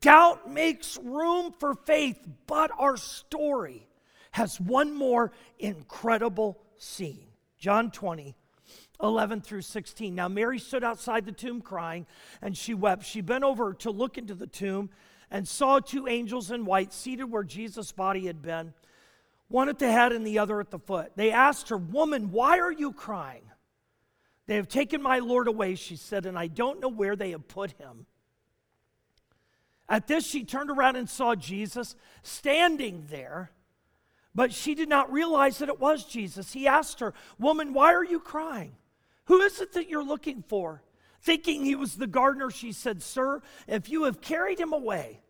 Doubt 0.00 0.50
makes 0.50 0.98
room 0.98 1.54
for 1.58 1.74
faith, 1.74 2.18
but 2.46 2.70
our 2.78 2.96
story 2.96 3.88
has 4.32 4.60
one 4.60 4.94
more 4.94 5.32
incredible 5.58 6.60
scene. 6.76 7.25
John 7.58 7.90
20, 7.90 8.36
11 9.02 9.40
through 9.40 9.62
16. 9.62 10.14
Now, 10.14 10.28
Mary 10.28 10.58
stood 10.58 10.84
outside 10.84 11.24
the 11.24 11.32
tomb 11.32 11.60
crying, 11.60 12.06
and 12.42 12.56
she 12.56 12.74
wept. 12.74 13.04
She 13.04 13.20
bent 13.20 13.44
over 13.44 13.74
to 13.74 13.90
look 13.90 14.18
into 14.18 14.34
the 14.34 14.46
tomb 14.46 14.90
and 15.30 15.46
saw 15.46 15.78
two 15.78 16.06
angels 16.06 16.50
in 16.50 16.64
white 16.64 16.92
seated 16.92 17.24
where 17.24 17.42
Jesus' 17.42 17.92
body 17.92 18.26
had 18.26 18.42
been, 18.42 18.74
one 19.48 19.68
at 19.68 19.78
the 19.78 19.90
head 19.90 20.12
and 20.12 20.26
the 20.26 20.38
other 20.38 20.60
at 20.60 20.70
the 20.70 20.78
foot. 20.78 21.12
They 21.16 21.32
asked 21.32 21.68
her, 21.68 21.76
Woman, 21.76 22.30
why 22.30 22.58
are 22.58 22.72
you 22.72 22.92
crying? 22.92 23.42
They 24.46 24.56
have 24.56 24.68
taken 24.68 25.02
my 25.02 25.18
Lord 25.18 25.48
away, 25.48 25.74
she 25.74 25.96
said, 25.96 26.24
and 26.24 26.38
I 26.38 26.46
don't 26.46 26.80
know 26.80 26.88
where 26.88 27.16
they 27.16 27.32
have 27.32 27.48
put 27.48 27.72
him. 27.72 28.06
At 29.88 30.06
this, 30.06 30.26
she 30.26 30.44
turned 30.44 30.70
around 30.70 30.96
and 30.96 31.08
saw 31.08 31.34
Jesus 31.34 31.94
standing 32.22 33.06
there, 33.08 33.50
but 34.36 34.52
she 34.52 34.74
did 34.74 34.88
not 34.88 35.10
realize 35.10 35.58
that 35.58 35.70
it 35.70 35.80
was 35.80 36.04
Jesus. 36.04 36.52
He 36.52 36.68
asked 36.68 37.00
her, 37.00 37.14
Woman, 37.38 37.72
why 37.72 37.94
are 37.94 38.04
you 38.04 38.20
crying? 38.20 38.76
Who 39.24 39.40
is 39.40 39.60
it 39.60 39.72
that 39.72 39.88
you're 39.88 40.04
looking 40.04 40.44
for? 40.46 40.82
Thinking 41.22 41.64
he 41.64 41.74
was 41.74 41.96
the 41.96 42.06
gardener, 42.06 42.50
she 42.50 42.70
said, 42.70 43.02
Sir, 43.02 43.40
if 43.66 43.88
you 43.88 44.04
have 44.04 44.20
carried 44.20 44.60
him 44.60 44.74
away, 44.74 45.20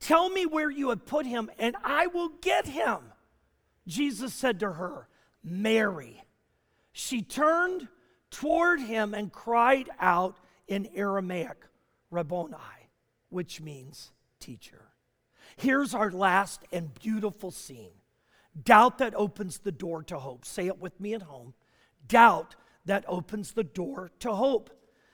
tell 0.00 0.28
me 0.28 0.44
where 0.44 0.70
you 0.70 0.90
have 0.90 1.06
put 1.06 1.24
him, 1.24 1.50
and 1.56 1.76
I 1.84 2.08
will 2.08 2.30
get 2.40 2.66
him. 2.66 2.98
Jesus 3.86 4.34
said 4.34 4.60
to 4.60 4.72
her, 4.72 5.08
Mary. 5.44 6.20
She 6.92 7.22
turned 7.22 7.86
toward 8.30 8.80
him 8.80 9.14
and 9.14 9.32
cried 9.32 9.88
out 10.00 10.36
in 10.66 10.88
Aramaic, 10.94 11.64
Rabboni 12.10 12.56
which 13.32 13.60
means 13.60 14.12
teacher. 14.40 14.90
Here's 15.56 15.94
our 15.94 16.10
last 16.10 16.62
and 16.70 16.92
beautiful 16.92 17.50
scene 17.50 17.92
doubt 18.60 18.98
that 18.98 19.14
opens 19.14 19.58
the 19.58 19.72
door 19.72 20.02
to 20.04 20.18
hope. 20.18 20.44
Say 20.44 20.66
it 20.66 20.78
with 20.78 21.00
me 21.00 21.14
at 21.14 21.22
home. 21.22 21.54
Doubt 22.06 22.54
that 22.84 23.04
opens 23.06 23.52
the 23.52 23.64
door 23.64 24.10
to 24.20 24.32
hope. 24.32 24.70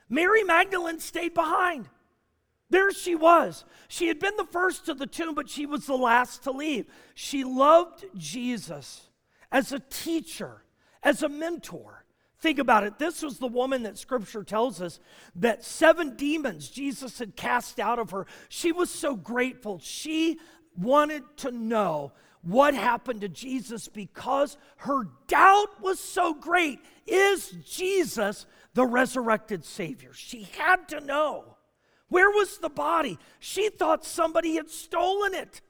Mary 0.09 0.43
Magdalene 0.43 1.01
stayed 1.01 1.35
behind. 1.35 1.89
There 2.71 2.91
she 2.93 3.15
was. 3.15 3.65
She 3.89 4.09
had 4.09 4.19
been 4.19 4.37
the 4.37 4.45
first 4.45 4.87
to 4.87 4.95
the 4.95 5.07
tomb, 5.07 5.35
but 5.35 5.49
she 5.49 5.67
was 5.67 5.87
the 5.87 5.97
last 5.97 6.43
to 6.45 6.51
leave. 6.51 6.87
She 7.15 7.45
loved 7.45 8.05
Jesus 8.17 9.09
as 9.51 9.73
a 9.73 9.79
teacher, 9.79 10.65
as 11.03 11.23
a 11.23 11.29
mentor. 11.29 12.05
Think 12.41 12.59
about 12.59 12.85
it. 12.85 12.99
This 12.99 13.23
was 13.23 13.39
the 13.39 13.49
woman 13.49 13.83
that 13.83 13.99
scripture 13.99 14.45
tells 14.45 14.81
us 14.81 15.01
that 15.37 15.65
seven 15.65 16.15
demons 16.15 16.69
Jesus 16.69 17.19
had 17.19 17.37
cast 17.37 17.81
out 17.81 17.99
of 17.99 18.11
her. 18.11 18.27
She 18.49 18.71
was 18.71 18.91
so 18.91 19.17
grateful. 19.17 19.81
She 19.81 20.39
wanted 20.77 21.25
to 21.39 21.51
know 21.51 22.13
what 22.49 22.73
happened 22.73 23.21
to 23.21 23.29
Jesus 23.29 23.89
because 23.89 24.57
her 24.79 25.07
doubt 25.27 25.83
was 25.83 26.01
so 26.01 26.33
great. 26.33 26.81
Is 27.07 27.51
Jesus 27.69 28.47
the 28.73 28.87
resurrected 28.87 29.67
Savior? 29.67 30.15
She 30.15 30.49
had 30.57 30.89
to 30.89 31.01
know. 31.01 31.57
Where 32.09 32.31
was 32.31 32.57
the 32.57 32.71
body? 32.71 33.19
She 33.39 33.69
thought 33.69 34.03
somebody 34.03 34.57
had 34.57 34.71
stolen 34.71 35.35
it. 35.35 35.61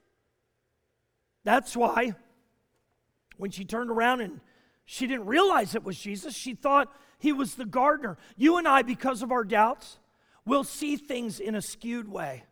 That's 1.42 1.76
why 1.76 2.14
when 3.38 3.50
she 3.50 3.64
turned 3.64 3.90
around 3.90 4.20
and 4.20 4.40
she 4.84 5.08
didn't 5.08 5.26
realize 5.26 5.74
it 5.74 5.82
was 5.82 5.98
Jesus. 5.98 6.36
She 6.36 6.54
thought 6.54 6.92
he 7.18 7.32
was 7.32 7.56
the 7.56 7.66
gardener. 7.66 8.18
You 8.36 8.56
and 8.56 8.68
I, 8.68 8.82
because 8.82 9.22
of 9.22 9.32
our 9.32 9.44
doubts, 9.44 9.98
will 10.46 10.62
see 10.62 10.96
things 10.96 11.40
in 11.40 11.56
a 11.56 11.62
skewed 11.62 12.08
way. 12.08 12.44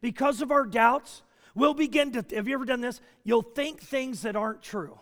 Because 0.00 0.40
of 0.40 0.52
our 0.52 0.66
doubts, 0.66 1.22
we'll 1.56 1.74
begin 1.74 2.12
to, 2.12 2.24
have 2.36 2.46
you 2.46 2.54
ever 2.54 2.64
done 2.64 2.80
this? 2.80 3.00
You'll 3.24 3.42
think 3.42 3.80
things 3.80 4.22
that 4.22 4.36
aren't 4.36 4.62
true. 4.62 4.96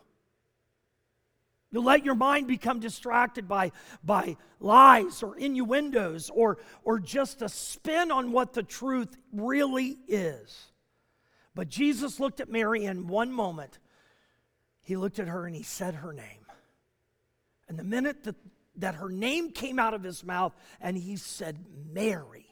You'll 1.70 1.84
let 1.84 2.04
your 2.04 2.14
mind 2.14 2.46
become 2.46 2.78
distracted 2.78 3.48
by, 3.48 3.72
by 4.04 4.36
lies 4.60 5.24
or 5.24 5.36
innuendos 5.36 6.30
or, 6.30 6.58
or 6.84 7.00
just 7.00 7.42
a 7.42 7.48
spin 7.48 8.12
on 8.12 8.30
what 8.30 8.52
the 8.52 8.62
truth 8.62 9.14
really 9.32 9.98
is. 10.06 10.68
But 11.52 11.68
Jesus 11.68 12.20
looked 12.20 12.38
at 12.40 12.48
Mary 12.48 12.84
in 12.84 13.08
one 13.08 13.32
moment. 13.32 13.80
He 14.82 14.96
looked 14.96 15.18
at 15.18 15.26
her 15.26 15.46
and 15.46 15.56
he 15.56 15.64
said 15.64 15.96
her 15.96 16.12
name. 16.12 16.46
And 17.68 17.76
the 17.76 17.84
minute 17.84 18.22
that, 18.22 18.36
that 18.76 18.94
her 18.94 19.08
name 19.08 19.50
came 19.50 19.80
out 19.80 19.94
of 19.94 20.02
his 20.04 20.22
mouth 20.22 20.54
and 20.80 20.96
he 20.96 21.16
said, 21.16 21.58
Mary, 21.92 22.46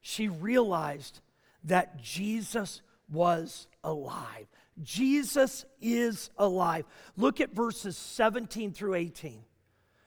she 0.00 0.26
realized 0.26 1.20
that 1.64 2.02
Jesus 2.02 2.82
was 3.10 3.66
alive. 3.82 4.46
Jesus 4.82 5.64
is 5.80 6.30
alive. 6.36 6.84
Look 7.16 7.40
at 7.40 7.54
verses 7.54 7.96
17 7.96 8.72
through 8.72 8.94
18. 8.94 9.44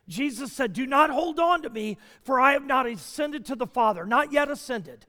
Jesus 0.08 0.54
said, 0.54 0.74
Do 0.74 0.86
not 0.86 1.10
hold 1.10 1.40
on 1.40 1.62
to 1.64 1.70
me, 1.70 1.98
for 2.24 2.40
I 2.40 2.54
have 2.54 2.66
not 2.66 2.88
ascended 2.88 3.46
to 3.46 3.56
the 3.56 3.68
Father, 3.68 4.06
not 4.06 4.32
yet 4.32 4.50
ascended. 4.50 5.06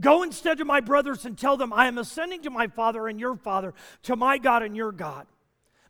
Go 0.00 0.22
instead 0.22 0.58
to 0.58 0.64
my 0.64 0.80
brothers 0.80 1.24
and 1.24 1.36
tell 1.36 1.56
them, 1.56 1.72
I 1.72 1.86
am 1.86 1.98
ascending 1.98 2.42
to 2.42 2.50
my 2.50 2.66
Father 2.66 3.08
and 3.08 3.20
your 3.20 3.36
Father, 3.36 3.74
to 4.04 4.16
my 4.16 4.38
God 4.38 4.62
and 4.62 4.76
your 4.76 4.92
God. 4.92 5.26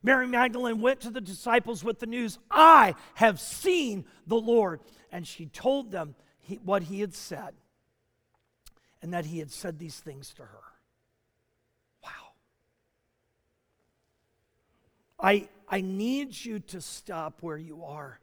Mary 0.03 0.27
Magdalene 0.27 0.81
went 0.81 1.01
to 1.01 1.11
the 1.11 1.21
disciples 1.21 1.85
with 1.85 2.01
the 2.01 2.07
news, 2.07 2.39
I 2.51 2.97
have 3.15 3.41
seen 3.41 4.05
the 4.27 4.37
Lord. 4.37 4.81
And 5.13 5.27
she 5.27 5.47
told 5.47 5.93
them 5.93 6.17
what 6.65 6.83
he 6.83 7.01
had 7.01 7.15
said 7.15 7.55
and 9.03 9.13
that 9.13 9.27
he 9.27 9.41
had 9.41 9.51
said 9.51 9.79
these 9.79 9.99
things 9.99 10.33
to 10.35 10.43
her. 10.43 10.63
Wow. 12.05 12.11
I, 15.21 15.49
I 15.69 15.81
need 15.81 16.45
you 16.45 16.61
to 16.61 16.81
stop 16.81 17.39
where 17.41 17.59
you 17.59 17.85
are. 17.85 18.21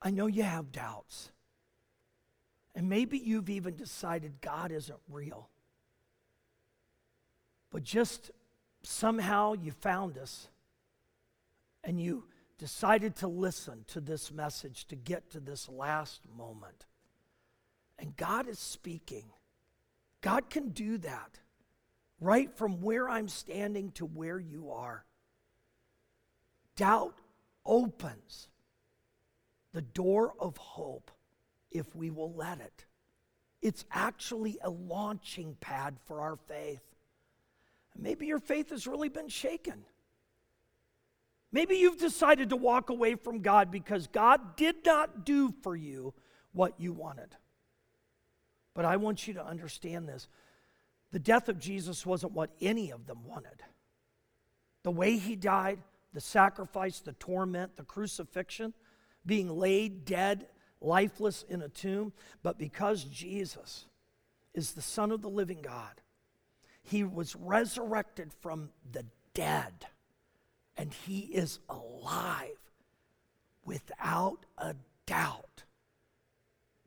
I 0.00 0.10
know 0.10 0.26
you 0.26 0.42
have 0.42 0.72
doubts. 0.72 1.30
And 2.74 2.88
maybe 2.88 3.18
you've 3.18 3.50
even 3.50 3.76
decided 3.76 4.40
God 4.40 4.72
isn't 4.72 5.00
real. 5.10 5.48
But 7.70 7.82
just 7.82 8.30
somehow 8.82 9.54
you 9.54 9.72
found 9.72 10.16
us 10.16 10.48
and 11.84 12.00
you 12.00 12.24
decided 12.56 13.16
to 13.16 13.28
listen 13.28 13.84
to 13.88 14.00
this 14.00 14.32
message 14.32 14.86
to 14.86 14.96
get 14.96 15.30
to 15.30 15.40
this 15.40 15.68
last 15.68 16.20
moment. 16.36 16.86
And 17.98 18.16
God 18.16 18.48
is 18.48 18.58
speaking. 18.58 19.24
God 20.20 20.50
can 20.50 20.70
do 20.70 20.98
that 20.98 21.38
right 22.20 22.50
from 22.56 22.80
where 22.80 23.08
I'm 23.08 23.28
standing 23.28 23.92
to 23.92 24.04
where 24.04 24.38
you 24.38 24.70
are. 24.70 25.04
Doubt 26.76 27.20
opens 27.64 28.48
the 29.72 29.82
door 29.82 30.34
of 30.38 30.56
hope 30.56 31.10
if 31.70 31.94
we 31.94 32.10
will 32.10 32.32
let 32.34 32.60
it. 32.60 32.84
It's 33.60 33.84
actually 33.90 34.58
a 34.62 34.70
launching 34.70 35.56
pad 35.60 35.96
for 36.06 36.20
our 36.20 36.36
faith. 36.36 36.82
Maybe 37.96 38.26
your 38.26 38.38
faith 38.38 38.70
has 38.70 38.86
really 38.86 39.08
been 39.08 39.28
shaken. 39.28 39.84
Maybe 41.50 41.76
you've 41.76 41.98
decided 41.98 42.50
to 42.50 42.56
walk 42.56 42.90
away 42.90 43.14
from 43.16 43.40
God 43.40 43.70
because 43.70 44.06
God 44.06 44.56
did 44.56 44.76
not 44.84 45.24
do 45.24 45.52
for 45.62 45.74
you 45.74 46.14
what 46.52 46.74
you 46.78 46.92
wanted. 46.92 47.36
But 48.78 48.84
I 48.84 48.96
want 48.96 49.26
you 49.26 49.34
to 49.34 49.44
understand 49.44 50.08
this. 50.08 50.28
The 51.10 51.18
death 51.18 51.48
of 51.48 51.58
Jesus 51.58 52.06
wasn't 52.06 52.30
what 52.30 52.54
any 52.60 52.92
of 52.92 53.08
them 53.08 53.26
wanted. 53.26 53.64
The 54.84 54.92
way 54.92 55.16
he 55.16 55.34
died, 55.34 55.80
the 56.12 56.20
sacrifice, 56.20 57.00
the 57.00 57.14
torment, 57.14 57.74
the 57.74 57.82
crucifixion, 57.82 58.72
being 59.26 59.50
laid 59.50 60.04
dead, 60.04 60.46
lifeless 60.80 61.44
in 61.48 61.60
a 61.62 61.68
tomb, 61.68 62.12
but 62.44 62.56
because 62.56 63.02
Jesus 63.02 63.86
is 64.54 64.70
the 64.70 64.80
Son 64.80 65.10
of 65.10 65.22
the 65.22 65.28
living 65.28 65.60
God, 65.60 66.00
he 66.80 67.02
was 67.02 67.34
resurrected 67.34 68.30
from 68.32 68.70
the 68.92 69.06
dead 69.34 69.86
and 70.76 70.92
he 70.92 71.22
is 71.22 71.58
alive 71.68 72.60
without 73.64 74.46
a 74.56 74.76
doubt. 75.04 75.64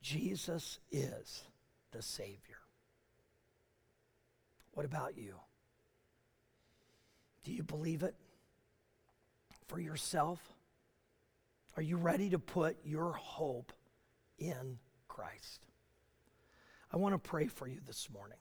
Jesus 0.01 0.79
is 0.89 1.43
the 1.91 2.01
Savior. 2.01 2.57
What 4.73 4.85
about 4.85 5.17
you? 5.17 5.35
Do 7.43 7.51
you 7.51 7.63
believe 7.63 8.03
it 8.03 8.15
for 9.67 9.79
yourself? 9.79 10.39
Are 11.75 11.83
you 11.83 11.97
ready 11.97 12.29
to 12.29 12.39
put 12.39 12.77
your 12.83 13.13
hope 13.13 13.73
in 14.37 14.77
Christ? 15.07 15.65
I 16.93 16.97
want 16.97 17.13
to 17.13 17.29
pray 17.29 17.47
for 17.47 17.67
you 17.67 17.79
this 17.85 18.09
morning. 18.11 18.37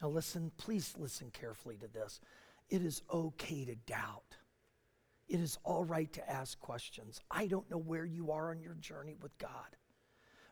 Now, 0.00 0.08
listen, 0.08 0.52
please 0.56 0.94
listen 0.98 1.30
carefully 1.30 1.76
to 1.78 1.88
this. 1.88 2.20
It 2.68 2.82
is 2.82 3.02
okay 3.12 3.64
to 3.64 3.74
doubt. 3.74 4.36
It 5.28 5.40
is 5.40 5.58
all 5.64 5.84
right 5.84 6.12
to 6.12 6.30
ask 6.30 6.58
questions. 6.60 7.20
I 7.30 7.46
don't 7.46 7.70
know 7.70 7.78
where 7.78 8.04
you 8.04 8.30
are 8.30 8.50
on 8.50 8.60
your 8.60 8.74
journey 8.74 9.16
with 9.20 9.36
God. 9.38 9.76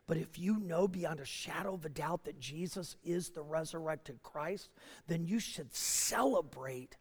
But 0.07 0.17
if 0.17 0.39
you 0.39 0.57
know 0.59 0.87
beyond 0.87 1.19
a 1.19 1.25
shadow 1.25 1.73
of 1.73 1.85
a 1.85 1.89
doubt 1.89 2.23
that 2.23 2.39
Jesus 2.39 2.95
is 3.03 3.29
the 3.29 3.41
resurrected 3.41 4.23
Christ, 4.23 4.69
then 5.07 5.25
you 5.25 5.39
should 5.39 5.73
celebrate. 5.73 6.95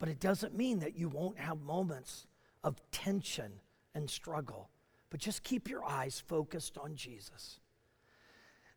But 0.00 0.08
it 0.08 0.18
doesn't 0.18 0.56
mean 0.56 0.80
that 0.80 0.96
you 0.96 1.08
won't 1.08 1.38
have 1.38 1.60
moments 1.60 2.26
of 2.64 2.82
tension 2.90 3.52
and 3.94 4.10
struggle. 4.10 4.70
But 5.10 5.20
just 5.20 5.44
keep 5.44 5.68
your 5.68 5.84
eyes 5.84 6.22
focused 6.26 6.76
on 6.78 6.96
Jesus. 6.96 7.60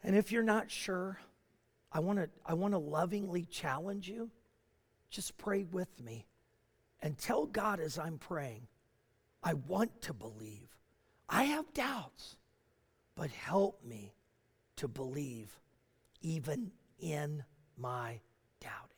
And 0.04 0.16
if 0.16 0.32
you're 0.32 0.44
not 0.44 0.70
sure, 0.70 1.20
I 1.92 2.00
want 2.00 2.20
to 2.20 2.30
I 2.46 2.54
want 2.54 2.74
to 2.74 2.78
lovingly 2.78 3.46
challenge 3.46 4.08
you. 4.08 4.30
Just 5.10 5.38
pray 5.38 5.64
with 5.64 6.00
me 6.00 6.28
and 7.02 7.18
tell 7.18 7.46
God 7.46 7.80
as 7.80 7.98
I'm 7.98 8.18
praying, 8.18 8.68
I 9.42 9.54
want 9.54 10.02
to 10.04 10.14
believe. 10.14 10.76
I 11.30 11.46
have 11.46 11.74
doubts, 11.74 12.38
but 13.16 13.30
help 13.32 13.84
me 13.84 14.14
to 14.78 14.88
believe 14.88 15.58
even 16.22 16.72
in 17.00 17.44
my 17.78 18.20
doubting. 18.60 18.90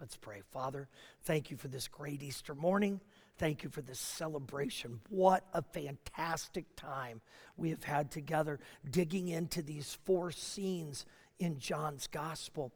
Let's 0.00 0.16
pray. 0.16 0.42
Father, 0.50 0.88
thank 1.24 1.50
you 1.50 1.56
for 1.56 1.68
this 1.68 1.88
great 1.88 2.22
Easter 2.22 2.54
morning. 2.54 3.00
Thank 3.36 3.64
you 3.64 3.70
for 3.70 3.82
this 3.82 3.98
celebration. 3.98 5.00
What 5.08 5.44
a 5.52 5.62
fantastic 5.62 6.64
time 6.76 7.20
we 7.56 7.70
have 7.70 7.84
had 7.84 8.10
together 8.10 8.60
digging 8.90 9.28
into 9.28 9.62
these 9.62 9.98
four 10.04 10.30
scenes 10.30 11.04
in 11.38 11.58
John's 11.58 12.06
gospel. 12.06 12.72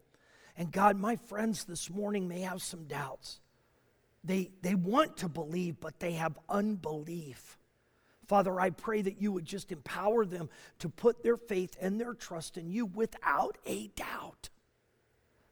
And 0.56 0.70
God, 0.70 0.98
my 0.98 1.16
friends 1.16 1.64
this 1.64 1.90
morning 1.90 2.28
may 2.28 2.40
have 2.40 2.62
some 2.62 2.84
doubts. 2.84 3.40
They, 4.22 4.50
they 4.62 4.74
want 4.74 5.18
to 5.18 5.28
believe, 5.28 5.80
but 5.80 6.00
they 6.00 6.12
have 6.12 6.38
unbelief. 6.48 7.58
Father, 8.26 8.58
I 8.60 8.70
pray 8.70 9.02
that 9.02 9.20
you 9.20 9.32
would 9.32 9.44
just 9.44 9.72
empower 9.72 10.24
them 10.24 10.48
to 10.78 10.88
put 10.88 11.22
their 11.22 11.36
faith 11.36 11.76
and 11.80 12.00
their 12.00 12.14
trust 12.14 12.56
in 12.56 12.70
you 12.70 12.86
without 12.86 13.58
a 13.66 13.88
doubt. 13.88 14.48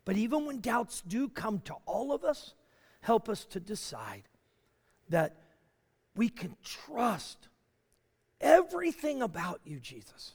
But 0.05 0.17
even 0.17 0.47
when 0.47 0.61
doubts 0.61 1.03
do 1.07 1.29
come 1.29 1.61
to 1.61 1.75
all 1.87 2.13
of 2.13 2.25
us, 2.25 2.55
help 3.01 3.29
us 3.29 3.45
to 3.47 3.61
decide 3.61 4.23
that 5.09 5.37
we 6.17 6.29
can 6.29 6.57
trust 6.65 7.49
everything 8.41 9.23
about 9.23 9.61
you, 9.65 9.79
Jesus. 9.79 10.33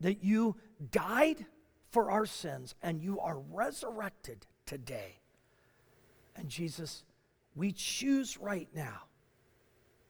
That 0.00 0.22
you 0.22 0.56
died 0.90 1.44
for 1.90 2.10
our 2.10 2.26
sins 2.26 2.74
and 2.82 3.02
you 3.02 3.20
are 3.20 3.38
resurrected 3.38 4.46
today. 4.66 5.20
And 6.36 6.48
Jesus, 6.48 7.04
we 7.54 7.72
choose 7.72 8.38
right 8.38 8.68
now 8.74 9.02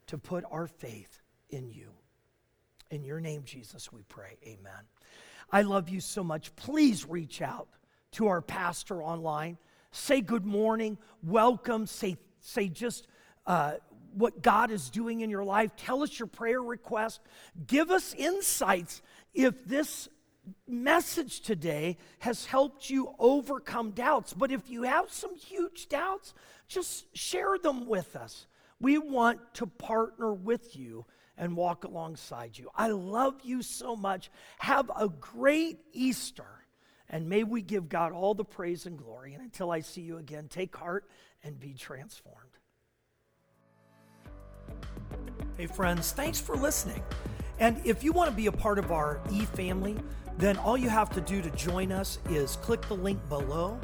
to 0.07 0.19
put 0.19 0.45
our 0.51 0.67
faith 0.67 1.21
in 1.51 1.71
you. 1.71 1.91
In 2.91 3.05
your 3.05 3.21
name, 3.21 3.43
Jesus, 3.45 3.93
we 3.93 4.03
pray. 4.03 4.37
Amen. 4.45 4.83
I 5.51 5.63
love 5.63 5.89
you 5.89 6.01
so 6.01 6.23
much. 6.23 6.55
Please 6.57 7.07
reach 7.09 7.43
out 7.43 7.69
to 8.13 8.27
our 8.29 8.43
pastor 8.43 9.03
online. 9.03 9.59
Say 9.91 10.21
good 10.21 10.47
morning, 10.47 10.99
welcome, 11.23 11.87
say, 11.87 12.17
say 12.41 12.69
just 12.69 13.07
uh, 13.47 13.75
what 14.15 14.43
God 14.43 14.71
is 14.71 14.91
doing 14.91 15.21
in 15.21 15.31
your 15.31 15.45
life. 15.45 15.77
Tell 15.77 16.03
us 16.03 16.19
your 16.19 16.27
prayer 16.27 16.61
request. 16.61 17.21
Give 17.67 17.91
us 17.91 18.15
insights 18.15 19.03
if 19.35 19.65
this 19.67 20.09
message 20.67 21.41
today 21.41 21.97
has 22.19 22.47
helped 22.47 22.91
you 22.91 23.15
overcome 23.19 23.93
doubts. 23.93 24.33
But 24.33 24.51
if 24.51 24.69
you 24.69 24.83
have 24.83 25.11
some 25.11 25.37
huge 25.37 25.89
doubts, 25.89 26.35
just 26.69 27.07
share 27.17 27.59
them 27.59 27.87
with 27.87 28.17
us. 28.17 28.47
We 28.83 28.99
want 28.99 29.39
to 29.55 29.67
partner 29.67 30.35
with 30.35 30.77
you 30.77 31.07
and 31.39 31.57
walk 31.57 31.85
alongside 31.85 32.59
you. 32.59 32.69
I 32.75 32.89
love 32.89 33.37
you 33.45 33.63
so 33.63 33.95
much. 33.95 34.29
Have 34.59 34.91
a 34.95 35.09
great 35.09 35.79
Easter. 35.93 36.67
And 37.09 37.29
may 37.29 37.45
we 37.45 37.63
give 37.63 37.89
God 37.89 38.13
all 38.13 38.35
the 38.35 38.45
praise 38.45 38.87
and 38.87 38.99
glory. 38.99 39.35
And 39.35 39.43
until 39.43 39.71
I 39.71 39.81
see 39.81 40.01
you 40.01 40.19
again, 40.19 40.49
take 40.49 40.75
heart 40.75 41.09
and 41.45 41.61
be 41.61 41.75
transformed. 41.75 42.39
Hey, 45.57 45.67
friends, 45.67 46.11
thanks 46.11 46.41
for 46.41 46.57
listening. 46.57 47.03
And 47.61 47.81
if 47.85 48.03
you 48.03 48.13
want 48.13 48.31
to 48.31 48.37
be 48.37 48.47
a 48.47 48.53
part 48.53 48.81
of 48.81 48.91
our 48.91 49.21
e 49.31 49.45
family, 49.45 49.97
then 50.39 50.57
all 50.57 50.77
you 50.77 50.89
have 50.89 51.11
to 51.11 51.21
do 51.21 51.41
to 51.41 51.51
join 51.51 51.93
us 51.93 52.19
is 52.31 52.57
click 52.57 52.83
the 52.89 52.97
link 52.97 53.21
below, 53.29 53.79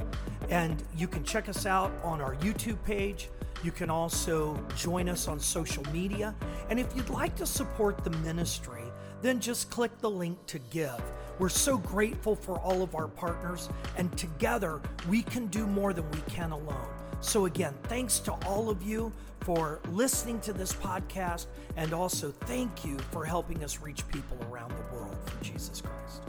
and 0.49 0.83
you 0.97 1.07
can 1.07 1.23
check 1.23 1.49
us 1.49 1.67
out 1.67 1.93
on 2.03 2.21
our 2.21 2.35
YouTube 2.37 2.83
page. 2.83 3.29
You 3.65 3.73
can 3.73 3.91
also 3.91 4.59
join 4.77 5.09
us 5.09 5.29
on 5.29 5.41
social 5.41 5.85
media. 5.93 6.35
And 6.71 6.79
if 6.79 6.95
you'd 6.95 7.11
like 7.11 7.35
to 7.37 7.47
support 7.47 8.05
the 8.05 8.11
ministry, 8.11 8.85
then 9.23 9.41
just 9.41 9.71
click 9.71 9.97
the 9.99 10.11
link 10.11 10.39
to 10.47 10.59
give. 10.71 11.03
We're 11.39 11.49
so 11.49 11.79
grateful 11.79 12.35
for 12.35 12.59
all 12.59 12.83
of 12.83 12.95
our 12.95 13.09
partners, 13.09 13.69
and 13.97 14.17
together 14.17 14.81
we 15.09 15.23
can 15.23 15.47
do 15.47 15.67
more 15.67 15.93
than 15.93 16.09
we 16.11 16.21
can 16.23 16.51
alone. 16.51 16.89
So, 17.21 17.47
again, 17.47 17.75
thanks 17.85 18.21
to 18.21 18.33
all 18.47 18.71
of 18.71 18.83
you 18.83 19.13
for 19.41 19.81
listening 19.91 20.41
to 20.43 20.53
this 20.53 20.73
podcast, 20.73 21.47
and 21.77 21.93
also 21.93 22.31
thank 22.31 22.85
you 22.85 22.97
for 23.11 23.25
helping 23.25 23.65
us 23.65 23.81
reach 23.81 24.07
people 24.09 24.37
around 24.51 24.71
the 24.71 24.97
world 24.97 25.17
for 25.27 25.45
Jesus 25.45 25.81
Christ. 25.81 26.23